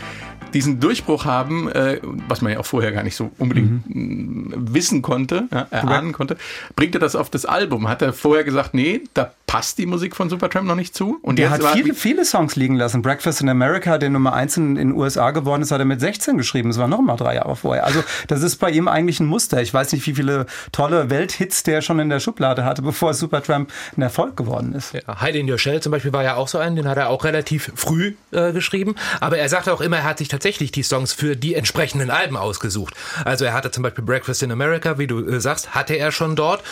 diesen 0.54 0.78
Durchbruch 0.80 1.24
haben, 1.24 1.68
äh, 1.68 2.00
was 2.28 2.40
man 2.40 2.52
ja 2.52 2.60
auch 2.60 2.66
vorher 2.66 2.92
gar 2.92 3.02
nicht 3.02 3.16
so 3.16 3.30
unbedingt 3.38 3.88
mhm. 3.92 4.52
wissen 4.56 5.02
konnte, 5.02 5.48
ja, 5.52 5.66
erahnen 5.70 6.12
konnte, 6.12 6.36
bringt 6.76 6.94
er 6.94 7.00
das 7.00 7.16
auf 7.16 7.28
das 7.28 7.44
Album? 7.44 7.88
Hat 7.88 8.02
er 8.02 8.12
vorher 8.12 8.44
gesagt, 8.44 8.72
nee, 8.72 9.02
da 9.14 9.32
passt 9.46 9.78
die 9.78 9.86
Musik 9.86 10.16
von 10.16 10.30
Supertramp 10.30 10.66
noch 10.66 10.76
nicht 10.76 10.96
zu? 10.96 11.18
Und 11.22 11.38
er 11.38 11.50
hat 11.50 11.62
viele, 11.74 11.94
viele 11.94 12.24
Songs 12.24 12.56
liegen 12.56 12.76
lassen. 12.76 13.02
Breakfast 13.02 13.40
in 13.40 13.48
America, 13.48 13.98
der 13.98 14.10
Nummer 14.10 14.32
1 14.32 14.56
in 14.56 14.74
den 14.76 14.92
USA 14.92 15.32
geworden 15.32 15.62
ist, 15.62 15.72
hat 15.72 15.80
er 15.80 15.84
mit 15.84 16.00
16 16.00 16.38
geschrieben. 16.38 16.70
Das 16.70 16.78
war 16.78 16.88
noch 16.88 17.00
mal 17.00 17.16
drei 17.16 17.34
Jahre 17.34 17.56
vorher. 17.56 17.84
Also 17.84 18.02
das 18.28 18.42
ist 18.42 18.56
bei 18.56 18.70
ihm 18.70 18.88
eigentlich 18.88 19.20
ein 19.20 19.26
Muster. 19.26 19.60
Ich 19.60 19.74
weiß 19.74 19.92
nicht, 19.92 20.06
wie 20.06 20.14
viele 20.14 20.46
tolle 20.72 21.10
Welthits 21.10 21.64
der 21.64 21.82
schon 21.82 21.98
in 21.98 22.08
der 22.08 22.20
Schublade 22.20 22.64
hatte, 22.64 22.82
bevor 22.82 23.14
Supertramp 23.14 23.70
ein 23.96 24.02
Erfolg 24.02 24.36
geworden 24.36 24.73
ist. 24.74 24.92
Ja, 24.92 25.20
Hide 25.20 25.38
in 25.38 25.50
Your 25.50 25.58
Shell 25.58 25.80
zum 25.80 25.92
Beispiel 25.92 26.12
war 26.12 26.22
ja 26.22 26.36
auch 26.36 26.48
so 26.48 26.58
ein, 26.58 26.76
den 26.76 26.88
hat 26.88 26.98
er 26.98 27.08
auch 27.08 27.24
relativ 27.24 27.72
früh 27.74 28.14
äh, 28.32 28.52
geschrieben. 28.52 28.94
Aber 29.20 29.38
er 29.38 29.48
sagte 29.48 29.72
auch 29.72 29.80
immer, 29.80 29.98
er 29.98 30.04
hat 30.04 30.18
sich 30.18 30.28
tatsächlich 30.28 30.72
die 30.72 30.82
Songs 30.82 31.12
für 31.12 31.36
die 31.36 31.54
entsprechenden 31.54 32.10
Alben 32.10 32.36
ausgesucht. 32.36 32.94
Also 33.24 33.44
er 33.44 33.52
hatte 33.52 33.70
zum 33.70 33.82
Beispiel 33.82 34.04
Breakfast 34.04 34.42
in 34.42 34.52
America, 34.52 34.98
wie 34.98 35.06
du 35.06 35.26
äh, 35.26 35.40
sagst, 35.40 35.74
hatte 35.74 35.94
er 35.94 36.12
schon 36.12 36.36
dort, 36.36 36.62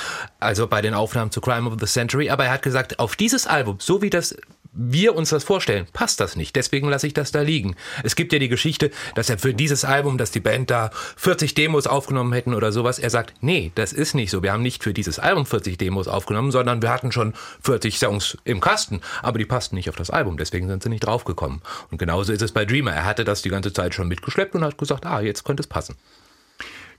also 0.40 0.66
bei 0.66 0.82
den 0.82 0.94
Aufnahmen 0.94 1.30
zu 1.30 1.40
Crime 1.40 1.68
of 1.68 1.76
the 1.80 1.86
Century. 1.86 2.30
Aber 2.30 2.44
er 2.44 2.52
hat 2.52 2.62
gesagt, 2.62 2.98
auf 2.98 3.16
dieses 3.16 3.46
Album, 3.46 3.76
so 3.78 4.02
wie 4.02 4.10
das 4.10 4.36
wir 4.72 5.14
uns 5.14 5.30
das 5.30 5.44
vorstellen, 5.44 5.86
passt 5.92 6.20
das 6.20 6.34
nicht. 6.34 6.56
Deswegen 6.56 6.88
lasse 6.88 7.06
ich 7.06 7.14
das 7.14 7.30
da 7.30 7.42
liegen. 7.42 7.76
Es 8.04 8.16
gibt 8.16 8.32
ja 8.32 8.38
die 8.38 8.48
Geschichte, 8.48 8.90
dass 9.14 9.28
er 9.28 9.38
für 9.38 9.52
dieses 9.52 9.84
Album, 9.84 10.16
dass 10.16 10.30
die 10.30 10.40
Band 10.40 10.70
da 10.70 10.90
40 11.16 11.54
Demos 11.54 11.86
aufgenommen 11.86 12.32
hätten 12.32 12.54
oder 12.54 12.72
sowas. 12.72 12.98
Er 12.98 13.10
sagt, 13.10 13.34
nee, 13.40 13.70
das 13.74 13.92
ist 13.92 14.14
nicht 14.14 14.30
so. 14.30 14.42
Wir 14.42 14.52
haben 14.52 14.62
nicht 14.62 14.82
für 14.82 14.94
dieses 14.94 15.18
Album 15.18 15.44
40 15.44 15.76
Demos 15.76 16.08
aufgenommen, 16.08 16.50
sondern 16.50 16.80
wir 16.80 16.90
hatten 16.90 17.12
schon 17.12 17.34
40 17.62 17.98
Songs 17.98 18.38
im 18.44 18.60
Kasten, 18.60 19.00
aber 19.22 19.38
die 19.38 19.44
passten 19.44 19.76
nicht 19.76 19.90
auf 19.90 19.96
das 19.96 20.10
Album. 20.10 20.38
Deswegen 20.38 20.68
sind 20.68 20.82
sie 20.82 20.88
nicht 20.88 21.04
draufgekommen. 21.06 21.60
Und 21.90 21.98
genauso 21.98 22.32
ist 22.32 22.42
es 22.42 22.52
bei 22.52 22.64
Dreamer. 22.64 22.92
Er 22.92 23.04
hatte 23.04 23.24
das 23.24 23.42
die 23.42 23.50
ganze 23.50 23.72
Zeit 23.72 23.94
schon 23.94 24.08
mitgeschleppt 24.08 24.54
und 24.54 24.64
hat 24.64 24.78
gesagt, 24.78 25.04
ah, 25.04 25.20
jetzt 25.20 25.44
könnte 25.44 25.62
es 25.62 25.66
passen. 25.66 25.96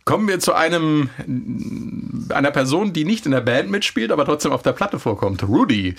Kommen 0.06 0.28
wir 0.28 0.40
zu 0.40 0.54
einem, 0.54 1.10
einer 2.30 2.52
Person, 2.52 2.94
die 2.94 3.06
nicht 3.06 3.26
in 3.26 3.32
der 3.32 3.42
Band 3.42 3.70
mitspielt, 3.70 4.12
aber 4.12 4.26
trotzdem 4.26 4.52
auf 4.52 4.62
der 4.62 4.74
Platte 4.74 5.00
vorkommt. 5.00 5.44
Rudy. 5.44 5.96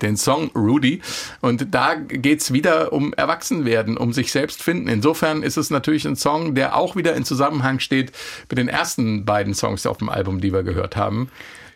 Den 0.00 0.16
Song 0.16 0.50
Rudy. 0.54 1.00
Und 1.40 1.74
da 1.74 1.94
geht's 1.94 2.52
wieder 2.52 2.92
um 2.92 3.12
Erwachsenwerden, 3.12 3.96
um 3.96 4.12
sich 4.12 4.32
selbst 4.32 4.62
finden. 4.62 4.88
Insofern 4.88 5.42
ist 5.42 5.56
es 5.56 5.70
natürlich 5.70 6.06
ein 6.06 6.16
Song, 6.16 6.54
der 6.54 6.76
auch 6.76 6.96
wieder 6.96 7.14
in 7.14 7.24
Zusammenhang 7.24 7.80
steht 7.80 8.12
mit 8.48 8.58
den 8.58 8.68
ersten 8.68 9.24
beiden 9.24 9.54
Songs 9.54 9.86
auf 9.86 9.98
dem 9.98 10.08
Album, 10.08 10.40
die 10.40 10.52
wir 10.52 10.62
gehört 10.62 10.96
haben. 10.96 11.30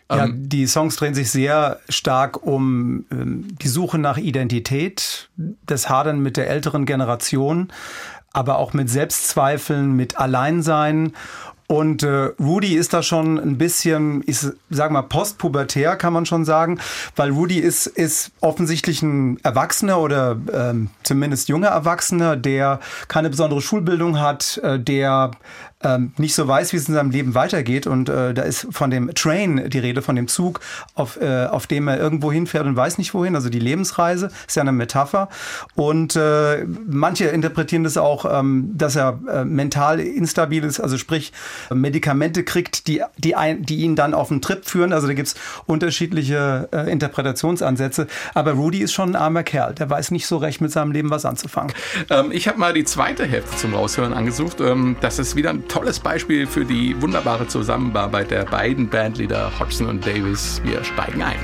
Ja, 0.09 0.25
ähm, 0.25 0.47
die 0.49 0.67
Songs 0.67 0.95
drehen 0.97 1.15
sich 1.15 1.31
sehr 1.31 1.79
stark 1.89 2.43
um 2.45 3.05
ähm, 3.11 3.47
die 3.61 3.67
Suche 3.67 3.97
nach 3.97 4.17
Identität, 4.17 5.29
das 5.65 5.89
Hadern 5.89 6.19
mit 6.19 6.37
der 6.37 6.49
älteren 6.49 6.85
Generation, 6.85 7.71
aber 8.31 8.57
auch 8.57 8.73
mit 8.73 8.89
Selbstzweifeln, 8.89 9.95
mit 9.95 10.17
Alleinsein 10.17 11.13
und 11.67 12.03
äh, 12.03 12.31
Rudy 12.39 12.75
ist 12.75 12.93
da 12.93 13.01
schon 13.01 13.39
ein 13.39 13.57
bisschen, 13.57 14.23
ich 14.27 14.45
sag 14.69 14.91
mal, 14.91 15.01
postpubertär, 15.01 15.95
kann 15.95 16.13
man 16.13 16.25
schon 16.27 16.45
sagen, 16.45 16.79
weil 17.15 17.31
Rudy 17.31 17.57
ist, 17.57 17.87
ist 17.87 18.31
offensichtlich 18.39 19.01
ein 19.01 19.39
Erwachsener 19.43 19.99
oder 19.99 20.37
ähm, 20.53 20.89
zumindest 21.03 21.49
junger 21.49 21.69
Erwachsener, 21.69 22.35
der 22.35 22.79
keine 23.07 23.31
besondere 23.31 23.61
Schulbildung 23.61 24.19
hat, 24.19 24.59
äh, 24.59 24.79
der 24.79 25.31
ähm, 25.85 26.11
nicht 26.17 26.33
so 26.33 26.47
weiß, 26.47 26.73
wie 26.73 26.77
es 26.77 26.89
in 26.89 26.95
seinem 26.95 27.11
Leben 27.11 27.35
weitergeht. 27.35 27.87
Und 27.87 28.09
äh, 28.09 28.33
da 28.33 28.41
ist 28.41 28.67
von 28.71 28.89
dem 28.89 29.13
Train 29.13 29.69
die 29.69 29.79
Rede, 29.79 30.01
von 30.01 30.15
dem 30.15 30.27
Zug, 30.27 30.59
auf, 30.95 31.21
äh, 31.21 31.45
auf 31.45 31.67
dem 31.67 31.87
er 31.87 31.99
irgendwo 31.99 32.31
hinfährt 32.31 32.65
und 32.65 32.75
weiß 32.75 32.97
nicht 32.97 33.13
wohin. 33.13 33.35
Also 33.35 33.49
die 33.49 33.59
Lebensreise 33.59 34.31
ist 34.47 34.55
ja 34.55 34.61
eine 34.61 34.71
Metapher. 34.71 35.29
Und 35.75 36.15
äh, 36.15 36.65
manche 36.87 37.25
interpretieren 37.25 37.83
das 37.83 37.97
auch, 37.97 38.25
ähm, 38.27 38.71
dass 38.73 38.95
er 38.95 39.19
äh, 39.31 39.45
mental 39.45 39.99
instabil 39.99 40.63
ist, 40.63 40.79
also 40.79 40.97
sprich 40.97 41.31
Medikamente 41.71 42.43
kriegt, 42.43 42.87
die, 42.87 43.03
die, 43.17 43.35
ein, 43.35 43.63
die 43.63 43.77
ihn 43.77 43.95
dann 43.95 44.13
auf 44.13 44.31
einen 44.31 44.41
Trip 44.41 44.65
führen. 44.65 44.91
Also 44.91 45.07
da 45.07 45.13
gibt's 45.13 45.35
unterschiedliche 45.67 46.67
äh, 46.71 46.91
Interpretationsansätze. 46.91 48.07
Aber 48.33 48.53
Rudy 48.53 48.79
ist 48.79 48.93
schon 48.93 49.11
ein 49.11 49.15
armer 49.15 49.43
Kerl. 49.43 49.75
Der 49.75 49.89
weiß 49.89 50.09
nicht 50.11 50.25
so 50.25 50.37
recht 50.37 50.61
mit 50.61 50.71
seinem 50.71 50.91
Leben 50.91 51.11
was 51.11 51.25
anzufangen. 51.25 51.73
Ähm, 52.09 52.31
ich 52.31 52.47
habe 52.47 52.57
mal 52.57 52.73
die 52.73 52.85
zweite 52.85 53.25
Hälfte 53.25 53.55
zum 53.57 53.75
Raushören 53.75 54.13
angesucht. 54.13 54.59
Ähm, 54.61 54.95
das 55.01 55.19
ist 55.19 55.35
wieder 55.35 55.51
ein 55.51 55.67
tolles 55.75 55.99
Beispiel 55.99 56.47
für 56.47 56.63
die 56.63 57.01
wunderbare 57.01 57.49
Zusammenarbeit 57.49 58.31
der 58.31 58.45
beiden 58.45 58.87
Bandleader 58.87 59.51
Hodgson 59.59 59.87
und 59.87 60.05
Davis. 60.05 60.61
Wir 60.63 60.81
steigen 60.85 61.21
ein. 61.21 61.35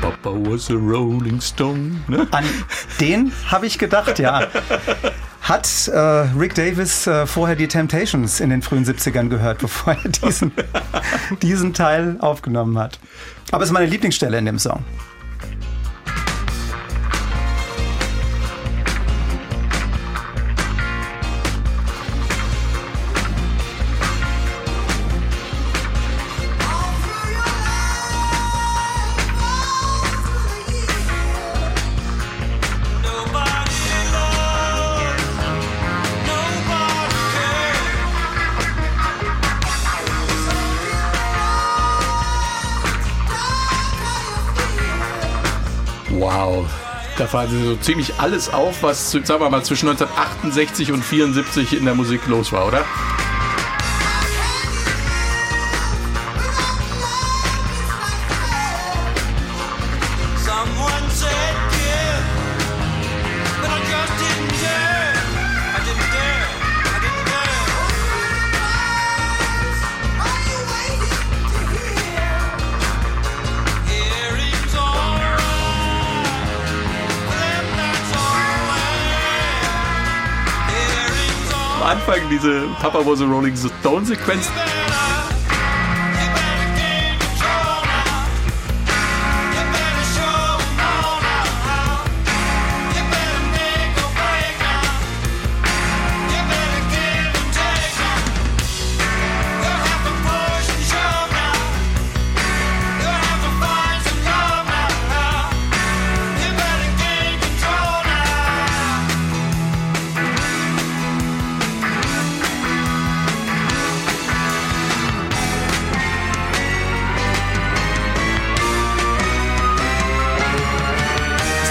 Papa 0.00 0.30
was 0.30 0.70
a 0.70 0.74
Rolling 0.76 1.42
Stone. 1.42 1.96
Ne? 2.08 2.26
An 2.30 2.44
den 3.00 3.32
habe 3.50 3.66
ich 3.66 3.78
gedacht, 3.78 4.18
ja. 4.18 4.46
Hat 5.42 5.88
äh, 5.88 5.98
Rick 5.98 6.54
Davis 6.54 7.06
äh, 7.06 7.26
vorher 7.26 7.54
die 7.54 7.68
Temptations 7.68 8.40
in 8.40 8.48
den 8.48 8.62
frühen 8.62 8.86
70ern 8.86 9.28
gehört, 9.28 9.58
bevor 9.60 9.92
er 10.02 10.08
diesen, 10.08 10.52
diesen 11.42 11.74
Teil 11.74 12.16
aufgenommen 12.20 12.78
hat. 12.78 12.98
Aber 13.52 13.62
es 13.62 13.68
ist 13.68 13.74
meine 13.74 13.90
Lieblingsstelle 13.90 14.38
in 14.38 14.46
dem 14.46 14.58
Song. 14.58 14.86
Da 47.20 47.26
fallen 47.26 47.50
sie 47.50 47.62
so 47.62 47.76
ziemlich 47.76 48.14
alles 48.16 48.50
auf, 48.50 48.82
was, 48.82 49.10
sagen 49.10 49.26
wir 49.26 49.50
mal, 49.50 49.62
zwischen 49.62 49.90
1968 49.90 50.90
und 50.90 51.04
74 51.04 51.76
in 51.76 51.84
der 51.84 51.94
Musik 51.94 52.26
los 52.26 52.50
war, 52.50 52.66
oder? 52.66 52.86
Anfang 82.10 82.28
diese 82.28 82.66
Papa 82.80 83.06
was 83.06 83.20
a 83.20 83.24
Rolling 83.24 83.54
Stone 83.54 84.04
Sequenz. 84.04 84.50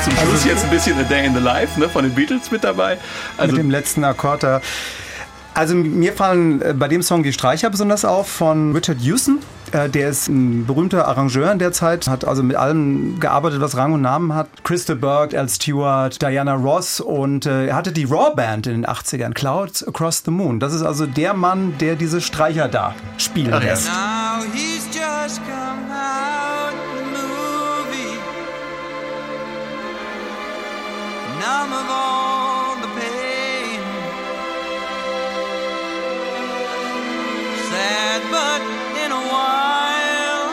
Zum 0.04 0.14
Schluss 0.16 0.46
jetzt 0.46 0.64
ein 0.64 0.70
bisschen 0.70 0.98
A 0.98 1.04
Day 1.04 1.26
in 1.26 1.34
the 1.34 1.42
Life 1.42 1.80
ne, 1.80 1.90
von 1.90 2.04
den 2.04 2.14
Beatles 2.14 2.52
mit 2.52 2.64
dabei. 2.64 2.98
Also 3.38 3.54
mit 3.54 3.64
dem 3.64 3.70
letzten 3.72 4.04
Akkord 4.04 4.44
da. 4.44 4.62
Also 5.54 5.76
mir 5.76 6.14
fallen 6.14 6.62
äh, 6.62 6.74
bei 6.74 6.88
dem 6.88 7.02
Song 7.02 7.24
die 7.24 7.34
Streicher 7.34 7.70
besonders 7.70 8.06
auf 8.06 8.30
von 8.30 8.74
Richard 8.74 9.02
Houston. 9.02 9.40
Äh, 9.74 9.90
Der 9.90 10.10
ist 10.10 10.30
ein 10.30 10.66
berühmter 10.66 11.08
Arrangeur 11.08 11.52
in 11.52 11.60
der 11.60 11.74
Zeit, 11.74 12.08
hat 12.08 12.24
also 12.24 12.44
mit 12.44 12.56
allem 12.56 13.20
gearbeitet, 13.20 13.60
was 13.60 13.76
Rang 13.76 13.92
und 13.92 14.02
Namen 14.02 14.34
hat. 14.34 14.48
Christa 14.64 14.94
Burke, 14.94 15.38
Al 15.38 15.50
Stewart, 15.50 16.22
Diana 16.22 16.54
Ross 16.54 17.02
und 17.02 17.46
äh, 17.46 17.68
er 17.68 17.76
hatte 17.76 17.92
die 17.92 18.06
Raw 18.06 18.34
Band 18.36 18.68
in 18.68 18.74
den 18.84 18.86
80ern, 18.86 19.34
Clouds 19.34 19.86
Across 19.86 20.24
the 20.26 20.32
Moon. 20.32 20.60
Das 20.62 20.74
ist 20.74 20.84
also 20.84 21.08
der 21.08 21.34
Mann, 21.34 21.74
der 21.80 21.96
diese 21.96 22.22
Streicher 22.22 22.70
da 22.70 22.96
spielen 23.18 23.52
lässt. 23.62 23.88
Now 23.88 24.44
he's 24.54 24.69
Numb 31.40 31.72
of 31.72 31.88
all 31.90 32.76
the 32.82 32.90
pain. 33.00 33.80
Sad, 37.72 38.22
but 38.30 38.62
in 39.04 39.12
a 39.12 39.24
while 39.32 40.52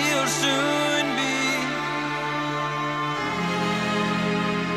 he'll 0.00 0.26
soon 0.42 1.04
be 1.20 1.36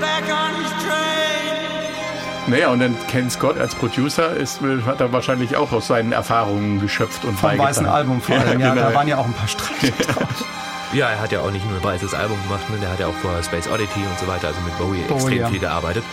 back 0.01 0.25
on 0.29 0.49
his 0.61 0.71
train. 0.83 2.47
Naja, 2.47 2.69
und 2.69 2.79
dann 2.79 2.97
Ken 3.07 3.29
Scott 3.29 3.57
als 3.57 3.73
Producer 3.73 4.31
ist, 4.35 4.59
hat 4.85 4.99
er 4.99 5.13
wahrscheinlich 5.13 5.55
auch 5.55 5.71
aus 5.71 5.87
seinen 5.87 6.11
Erfahrungen 6.11 6.81
geschöpft 6.81 7.23
und 7.23 7.39
Vom 7.39 7.57
weißen 7.57 7.85
Album 7.85 8.21
vor 8.21 8.35
allem. 8.35 8.59
Ja, 8.59 8.73
genau. 8.73 8.89
da 8.89 8.93
waren 8.93 9.07
ja 9.07 9.17
auch 9.17 9.25
ein 9.25 9.33
paar 9.33 9.47
Streicher 9.47 9.93
drauf. 10.13 10.45
Ja, 10.93 11.09
er 11.09 11.19
hat 11.19 11.31
ja 11.31 11.41
auch 11.41 11.51
nicht 11.51 11.65
nur 11.65 11.77
ein 11.77 11.83
weißes 11.83 12.13
Album 12.13 12.41
gemacht, 12.43 12.69
ne? 12.69 12.77
der 12.79 12.89
hat 12.89 12.99
ja 12.99 13.07
auch 13.07 13.15
vorher 13.15 13.43
Space 13.43 13.67
Oddity 13.67 13.99
und 13.99 14.17
so 14.19 14.27
weiter, 14.27 14.47
also 14.47 14.61
mit 14.61 14.77
Bowie 14.77 15.01
Bowie, 15.01 15.15
extrem 15.15 15.37
ja. 15.39 15.49
viel 15.49 15.59
gearbeitet. 15.59 16.03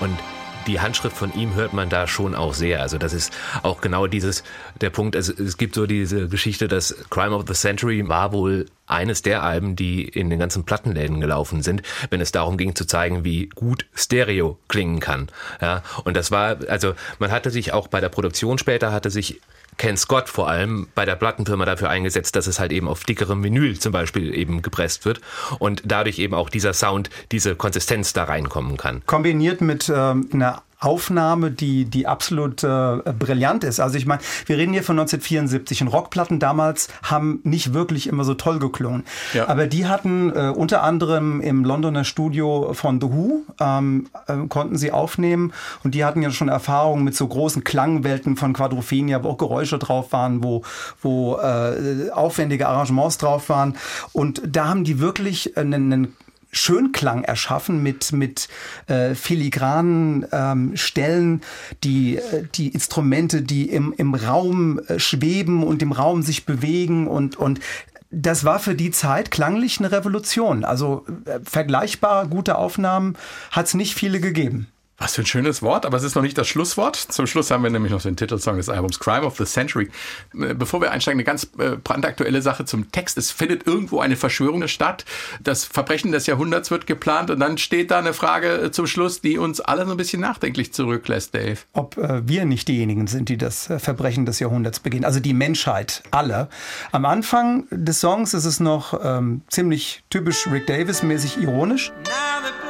Und 0.00 0.18
die 0.66 0.80
Handschrift 0.80 1.16
von 1.16 1.34
ihm 1.34 1.54
hört 1.54 1.72
man 1.72 1.88
da 1.88 2.06
schon 2.06 2.34
auch 2.34 2.54
sehr. 2.54 2.80
Also 2.80 2.98
das 2.98 3.12
ist 3.12 3.32
auch 3.62 3.80
genau 3.80 4.06
dieses, 4.06 4.42
der 4.80 4.90
Punkt, 4.90 5.16
also 5.16 5.32
es 5.32 5.56
gibt 5.56 5.74
so 5.74 5.86
diese 5.86 6.28
Geschichte, 6.28 6.68
dass 6.68 6.96
Crime 7.10 7.34
of 7.34 7.44
the 7.46 7.54
Century 7.54 8.08
war 8.08 8.32
wohl 8.32 8.66
eines 8.86 9.22
der 9.22 9.42
Alben, 9.42 9.76
die 9.76 10.04
in 10.04 10.30
den 10.30 10.38
ganzen 10.38 10.64
Plattenläden 10.64 11.20
gelaufen 11.20 11.62
sind, 11.62 11.82
wenn 12.10 12.20
es 12.20 12.32
darum 12.32 12.56
ging 12.56 12.74
zu 12.74 12.86
zeigen, 12.86 13.24
wie 13.24 13.48
gut 13.48 13.86
Stereo 13.94 14.58
klingen 14.68 15.00
kann. 15.00 15.28
Ja, 15.60 15.82
und 16.04 16.16
das 16.16 16.30
war, 16.30 16.56
also 16.68 16.94
man 17.18 17.30
hatte 17.30 17.50
sich 17.50 17.72
auch 17.72 17.88
bei 17.88 18.00
der 18.00 18.08
Produktion 18.08 18.58
später, 18.58 18.92
hatte 18.92 19.10
sich 19.10 19.40
Ken 19.82 19.96
Scott 19.96 20.28
vor 20.28 20.48
allem 20.48 20.86
bei 20.94 21.04
der 21.04 21.16
Plattenfirma 21.16 21.64
dafür 21.64 21.90
eingesetzt, 21.90 22.36
dass 22.36 22.46
es 22.46 22.60
halt 22.60 22.70
eben 22.70 22.86
auf 22.86 23.02
dickerem 23.02 23.42
Vinyl 23.42 23.80
zum 23.80 23.90
Beispiel 23.90 24.32
eben 24.32 24.62
gepresst 24.62 25.04
wird 25.04 25.20
und 25.58 25.82
dadurch 25.84 26.20
eben 26.20 26.34
auch 26.34 26.50
dieser 26.50 26.72
Sound, 26.72 27.10
diese 27.32 27.56
Konsistenz 27.56 28.12
da 28.12 28.22
reinkommen 28.22 28.76
kann. 28.76 29.02
kombiniert 29.06 29.60
mit 29.60 29.90
ähm, 29.92 30.30
einer 30.32 30.62
Aufnahme, 30.82 31.50
die, 31.50 31.84
die 31.84 32.06
absolut 32.06 32.64
äh, 32.64 32.96
brillant 33.18 33.64
ist. 33.64 33.80
Also 33.80 33.96
ich 33.96 34.06
meine, 34.06 34.20
wir 34.46 34.58
reden 34.58 34.72
hier 34.72 34.82
von 34.82 34.98
1974 34.98 35.82
und 35.82 35.88
Rockplatten 35.88 36.38
damals 36.38 36.88
haben 37.02 37.40
nicht 37.44 37.72
wirklich 37.72 38.08
immer 38.08 38.24
so 38.24 38.34
toll 38.34 38.58
geklungen. 38.58 39.04
Ja. 39.32 39.48
Aber 39.48 39.66
die 39.66 39.86
hatten 39.86 40.30
äh, 40.30 40.52
unter 40.54 40.82
anderem 40.82 41.40
im 41.40 41.64
Londoner 41.64 42.04
Studio 42.04 42.72
von 42.74 43.00
The 43.00 43.06
Who, 43.08 43.42
ähm, 43.60 44.08
äh, 44.26 44.46
konnten 44.48 44.76
sie 44.76 44.92
aufnehmen 44.92 45.52
und 45.84 45.94
die 45.94 46.04
hatten 46.04 46.22
ja 46.22 46.30
schon 46.30 46.48
Erfahrungen 46.48 47.04
mit 47.04 47.14
so 47.14 47.26
großen 47.26 47.64
Klangwelten 47.64 48.36
von 48.36 48.52
Quadrophenia, 48.52 49.22
wo 49.22 49.30
auch 49.30 49.38
Geräusche 49.38 49.78
drauf 49.78 50.12
waren, 50.12 50.42
wo, 50.42 50.62
wo 51.00 51.36
äh, 51.38 52.10
aufwendige 52.10 52.68
Arrangements 52.68 53.18
drauf 53.18 53.48
waren. 53.48 53.76
Und 54.12 54.42
da 54.44 54.68
haben 54.68 54.84
die 54.84 54.98
wirklich 54.98 55.56
einen, 55.56 55.92
einen 55.92 56.16
Schönklang 56.52 57.24
erschaffen 57.24 57.82
mit, 57.82 58.12
mit 58.12 58.48
äh, 58.86 59.14
filigranen 59.14 60.26
ähm, 60.32 60.76
Stellen, 60.76 61.40
die, 61.82 62.18
äh, 62.18 62.44
die 62.54 62.68
Instrumente, 62.68 63.42
die 63.42 63.70
im, 63.70 63.94
im 63.96 64.14
Raum 64.14 64.78
äh, 64.86 64.98
schweben 64.98 65.64
und 65.64 65.82
im 65.82 65.92
Raum 65.92 66.22
sich 66.22 66.44
bewegen 66.44 67.08
und, 67.08 67.36
und 67.36 67.60
das 68.10 68.44
war 68.44 68.58
für 68.58 68.74
die 68.74 68.90
Zeit 68.90 69.30
klanglich 69.30 69.78
eine 69.78 69.90
Revolution. 69.90 70.64
Also 70.64 71.06
äh, 71.24 71.40
vergleichbar 71.42 72.26
gute 72.26 72.56
Aufnahmen 72.56 73.16
hat 73.50 73.66
es 73.66 73.74
nicht 73.74 73.94
viele 73.94 74.20
gegeben. 74.20 74.68
Was 75.02 75.16
für 75.16 75.22
ein 75.22 75.26
schönes 75.26 75.62
Wort, 75.62 75.84
aber 75.84 75.96
es 75.96 76.04
ist 76.04 76.14
noch 76.14 76.22
nicht 76.22 76.38
das 76.38 76.46
Schlusswort. 76.46 76.94
Zum 76.94 77.26
Schluss 77.26 77.50
haben 77.50 77.64
wir 77.64 77.70
nämlich 77.70 77.90
noch 77.90 78.02
den 78.02 78.14
Titelsong 78.14 78.58
des 78.58 78.68
Albums 78.68 79.00
Crime 79.00 79.26
of 79.26 79.36
the 79.36 79.44
Century. 79.44 79.90
Äh, 80.32 80.54
Bevor 80.54 80.80
wir 80.80 80.92
einsteigen, 80.92 81.18
eine 81.18 81.24
ganz 81.24 81.50
äh, 81.58 81.70
brandaktuelle 81.70 82.40
Sache 82.40 82.66
zum 82.66 82.92
Text. 82.92 83.18
Es 83.18 83.32
findet 83.32 83.66
irgendwo 83.66 83.98
eine 83.98 84.14
Verschwörung 84.14 84.68
statt. 84.68 85.04
Das 85.42 85.64
Verbrechen 85.64 86.12
des 86.12 86.28
Jahrhunderts 86.28 86.70
wird 86.70 86.86
geplant 86.86 87.30
und 87.30 87.40
dann 87.40 87.58
steht 87.58 87.90
da 87.90 87.98
eine 87.98 88.14
Frage 88.14 88.62
äh, 88.62 88.70
zum 88.70 88.86
Schluss, 88.86 89.20
die 89.20 89.38
uns 89.38 89.60
alle 89.60 89.86
so 89.86 89.90
ein 89.90 89.96
bisschen 89.96 90.20
nachdenklich 90.20 90.72
zurücklässt, 90.72 91.34
Dave. 91.34 91.58
ob 91.72 91.98
äh, 91.98 92.22
wir 92.28 92.44
nicht 92.44 92.68
diejenigen 92.68 93.08
sind, 93.08 93.28
die 93.28 93.36
das 93.36 93.72
Verbrechen 93.78 94.24
des 94.24 94.38
Jahrhunderts 94.38 94.78
begehen. 94.78 95.04
Also 95.04 95.18
die 95.18 95.34
Menschheit, 95.34 96.04
alle. 96.12 96.48
Am 96.92 97.06
Anfang 97.06 97.66
des 97.72 97.98
Songs 97.98 98.34
ist 98.34 98.44
es 98.44 98.60
noch 98.60 99.00
ähm, 99.02 99.42
ziemlich 99.48 100.04
typisch 100.10 100.46
Rick 100.46 100.68
Davis-mäßig 100.68 101.38
ironisch. 101.38 101.90
Now 102.04 102.61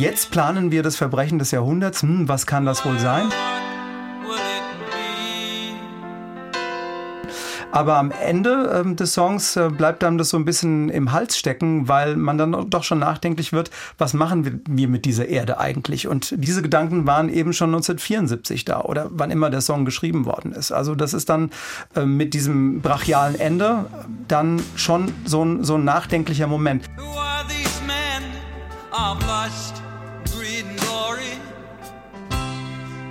Jetzt 0.00 0.30
planen 0.30 0.72
wir 0.72 0.82
das 0.82 0.96
Verbrechen 0.96 1.38
des 1.38 1.50
Jahrhunderts. 1.50 2.00
Hm, 2.00 2.26
was 2.26 2.46
kann 2.46 2.64
das 2.64 2.86
wohl 2.86 2.98
sein? 2.98 3.28
Aber 7.70 7.98
am 7.98 8.10
Ende 8.10 8.80
ähm, 8.82 8.96
des 8.96 9.12
Songs 9.12 9.56
äh, 9.56 9.68
bleibt 9.68 10.02
einem 10.02 10.16
das 10.16 10.30
so 10.30 10.38
ein 10.38 10.46
bisschen 10.46 10.88
im 10.88 11.12
Hals 11.12 11.36
stecken, 11.36 11.86
weil 11.86 12.16
man 12.16 12.38
dann 12.38 12.70
doch 12.70 12.82
schon 12.82 12.98
nachdenklich 12.98 13.52
wird, 13.52 13.70
was 13.98 14.14
machen 14.14 14.62
wir, 14.66 14.88
mit 14.88 15.04
dieser 15.04 15.28
Erde 15.28 15.60
eigentlich? 15.60 16.08
Und 16.08 16.34
diese 16.34 16.62
Gedanken 16.62 17.06
waren 17.06 17.28
eben 17.28 17.52
schon 17.52 17.68
1974 17.68 18.64
da 18.64 18.80
oder 18.80 19.08
wann 19.10 19.30
immer 19.30 19.50
der 19.50 19.60
Song 19.60 19.84
geschrieben 19.84 20.24
worden 20.24 20.52
ist. 20.52 20.72
Also 20.72 20.94
das 20.94 21.12
ist 21.12 21.28
dann 21.28 21.50
äh, 21.94 22.06
mit 22.06 22.32
diesem 22.32 22.80
brachialen 22.80 23.38
Ende 23.38 23.84
äh, 23.92 24.06
dann 24.28 24.62
schon 24.76 25.12
so 25.26 25.44
ein, 25.44 25.62
so 25.62 25.74
ein 25.74 25.84
nachdenklicher 25.84 26.46
Moment. 26.46 26.86
Who 26.96 27.18
are 27.18 27.44
these 27.46 27.82
men 27.86 28.22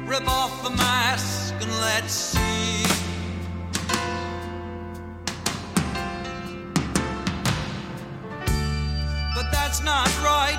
Rip 0.09 0.27
off 0.27 0.63
the 0.63 0.71
mask 0.71 1.53
and 1.61 1.71
let's 1.81 2.11
see. 2.11 2.83
But 9.35 9.51
that's 9.51 9.83
not 9.83 10.07
right. 10.23 10.57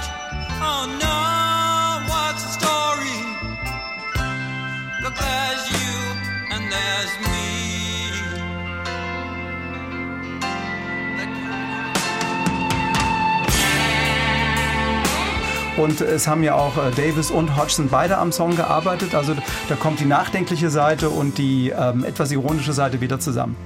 Oh 0.62 0.86
no, 1.00 1.19
Und 15.81 16.03
es 16.03 16.29
haben 16.29 16.43
ja 16.43 16.57
auch 16.57 16.77
äh, 16.77 16.90
Davis 16.90 17.31
und 17.31 17.57
Hodgson 17.57 17.88
beide 17.90 18.19
am 18.19 18.33
Song 18.33 18.55
gearbeitet. 18.55 19.14
Also 19.14 19.35
da 19.66 19.77
kommt 19.77 19.99
die 19.99 20.05
nachdenkliche 20.05 20.69
Seite 20.69 21.09
und 21.09 21.38
die 21.38 21.71
ähm, 21.71 22.05
etwas 22.05 22.31
ironische 22.33 22.75
Seite 22.75 23.01
wieder 23.01 23.19
zusammen. 23.19 23.57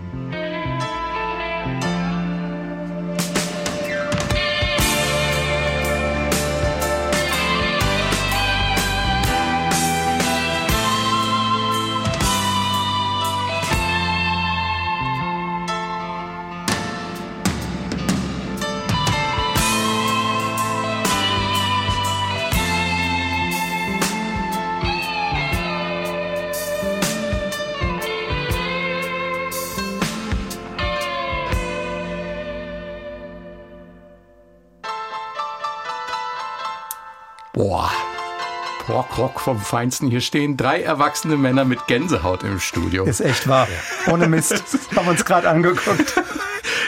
Prog-Rock 38.94 39.40
vom 39.40 39.58
Feinsten. 39.58 40.08
Hier 40.08 40.20
stehen 40.20 40.56
drei 40.56 40.80
erwachsene 40.80 41.36
Männer 41.36 41.64
mit 41.64 41.88
Gänsehaut 41.88 42.44
im 42.44 42.60
Studio. 42.60 43.04
Ist 43.04 43.20
echt 43.20 43.48
wahr. 43.48 43.66
Ohne 44.06 44.28
Mist. 44.28 44.52
Haben 44.94 45.06
wir 45.06 45.10
uns 45.10 45.24
gerade 45.24 45.48
angeguckt. 45.48 46.14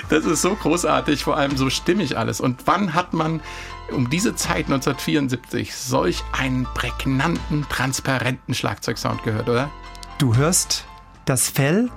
Das 0.09 0.25
ist 0.25 0.41
so 0.41 0.55
großartig, 0.55 1.25
vor 1.25 1.37
allem 1.37 1.57
so 1.57 1.69
stimmig 1.69 2.17
alles. 2.17 2.41
Und 2.41 2.69
wann 2.69 2.95
hat 2.95 3.13
man 3.13 3.41
um 3.91 4.09
diese 4.09 4.37
Zeit 4.37 4.67
1974 4.67 5.75
solch 5.75 6.23
einen 6.31 6.69
prägnanten, 6.75 7.67
transparenten 7.69 8.55
Schlagzeugsound 8.55 9.25
gehört, 9.25 9.49
oder? 9.49 9.69
Du 10.19 10.37
hörst 10.37 10.85
das 11.25 11.51
Fell 11.51 11.91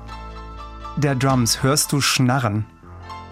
der 0.98 1.14
Drums, 1.14 1.62
hörst 1.62 1.92
du 1.92 2.02
schnarren. 2.02 2.66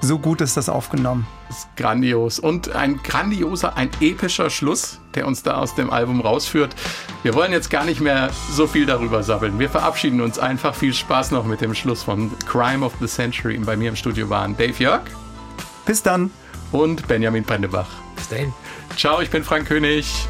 So 0.02 0.20
gut 0.20 0.42
ist 0.42 0.56
das 0.58 0.70
aufgenommen. 0.70 1.26
Das 1.48 1.60
ist 1.60 1.76
grandios. 1.76 2.40
Und 2.40 2.70
ein 2.76 2.98
grandioser, 3.02 3.76
ein 3.78 3.90
epischer 4.00 4.50
Schluss, 4.50 5.00
der 5.16 5.26
uns 5.28 5.44
da 5.44 5.56
aus 5.56 5.76
dem 5.76 5.90
Album 5.90 6.22
rausführt. 6.22 6.76
Wir 7.24 7.34
wollen 7.34 7.52
jetzt 7.52 7.70
gar 7.70 7.84
nicht 7.84 8.00
mehr 8.00 8.30
so 8.52 8.68
viel 8.68 8.86
darüber 8.86 9.24
sabbeln. 9.24 9.58
Wir 9.60 9.70
verabschieden 9.70 10.22
uns 10.22 10.38
einfach. 10.38 10.76
Viel 10.76 10.94
Spaß 10.94 11.32
noch 11.32 11.46
mit 11.46 11.62
dem 11.62 11.74
Schluss 11.74 12.04
von 12.04 12.32
Crime 12.46 12.86
of 12.86 12.94
the 13.00 13.08
Century. 13.08 13.58
Bei 13.58 13.76
mir 13.76 13.90
im 13.90 13.96
Studio 13.96 14.30
waren 14.30 14.56
Dave 14.56 14.76
Jörg 14.78 15.02
Bis 15.86 16.04
dann. 16.04 16.32
und 16.72 17.08
Benjamin 17.08 17.44
Brendebach. 17.44 17.90
Bis 18.16 18.30
dahin. 18.30 18.54
Ciao, 18.96 19.20
ich 19.22 19.30
bin 19.30 19.44
Frank 19.44 19.68
König. 19.68 20.28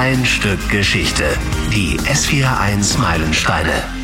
Ein 0.00 0.24
Stück 0.24 0.70
Geschichte. 0.70 1.24
Die 1.74 1.98
S41 2.00 2.98
Meilensteine. 2.98 3.99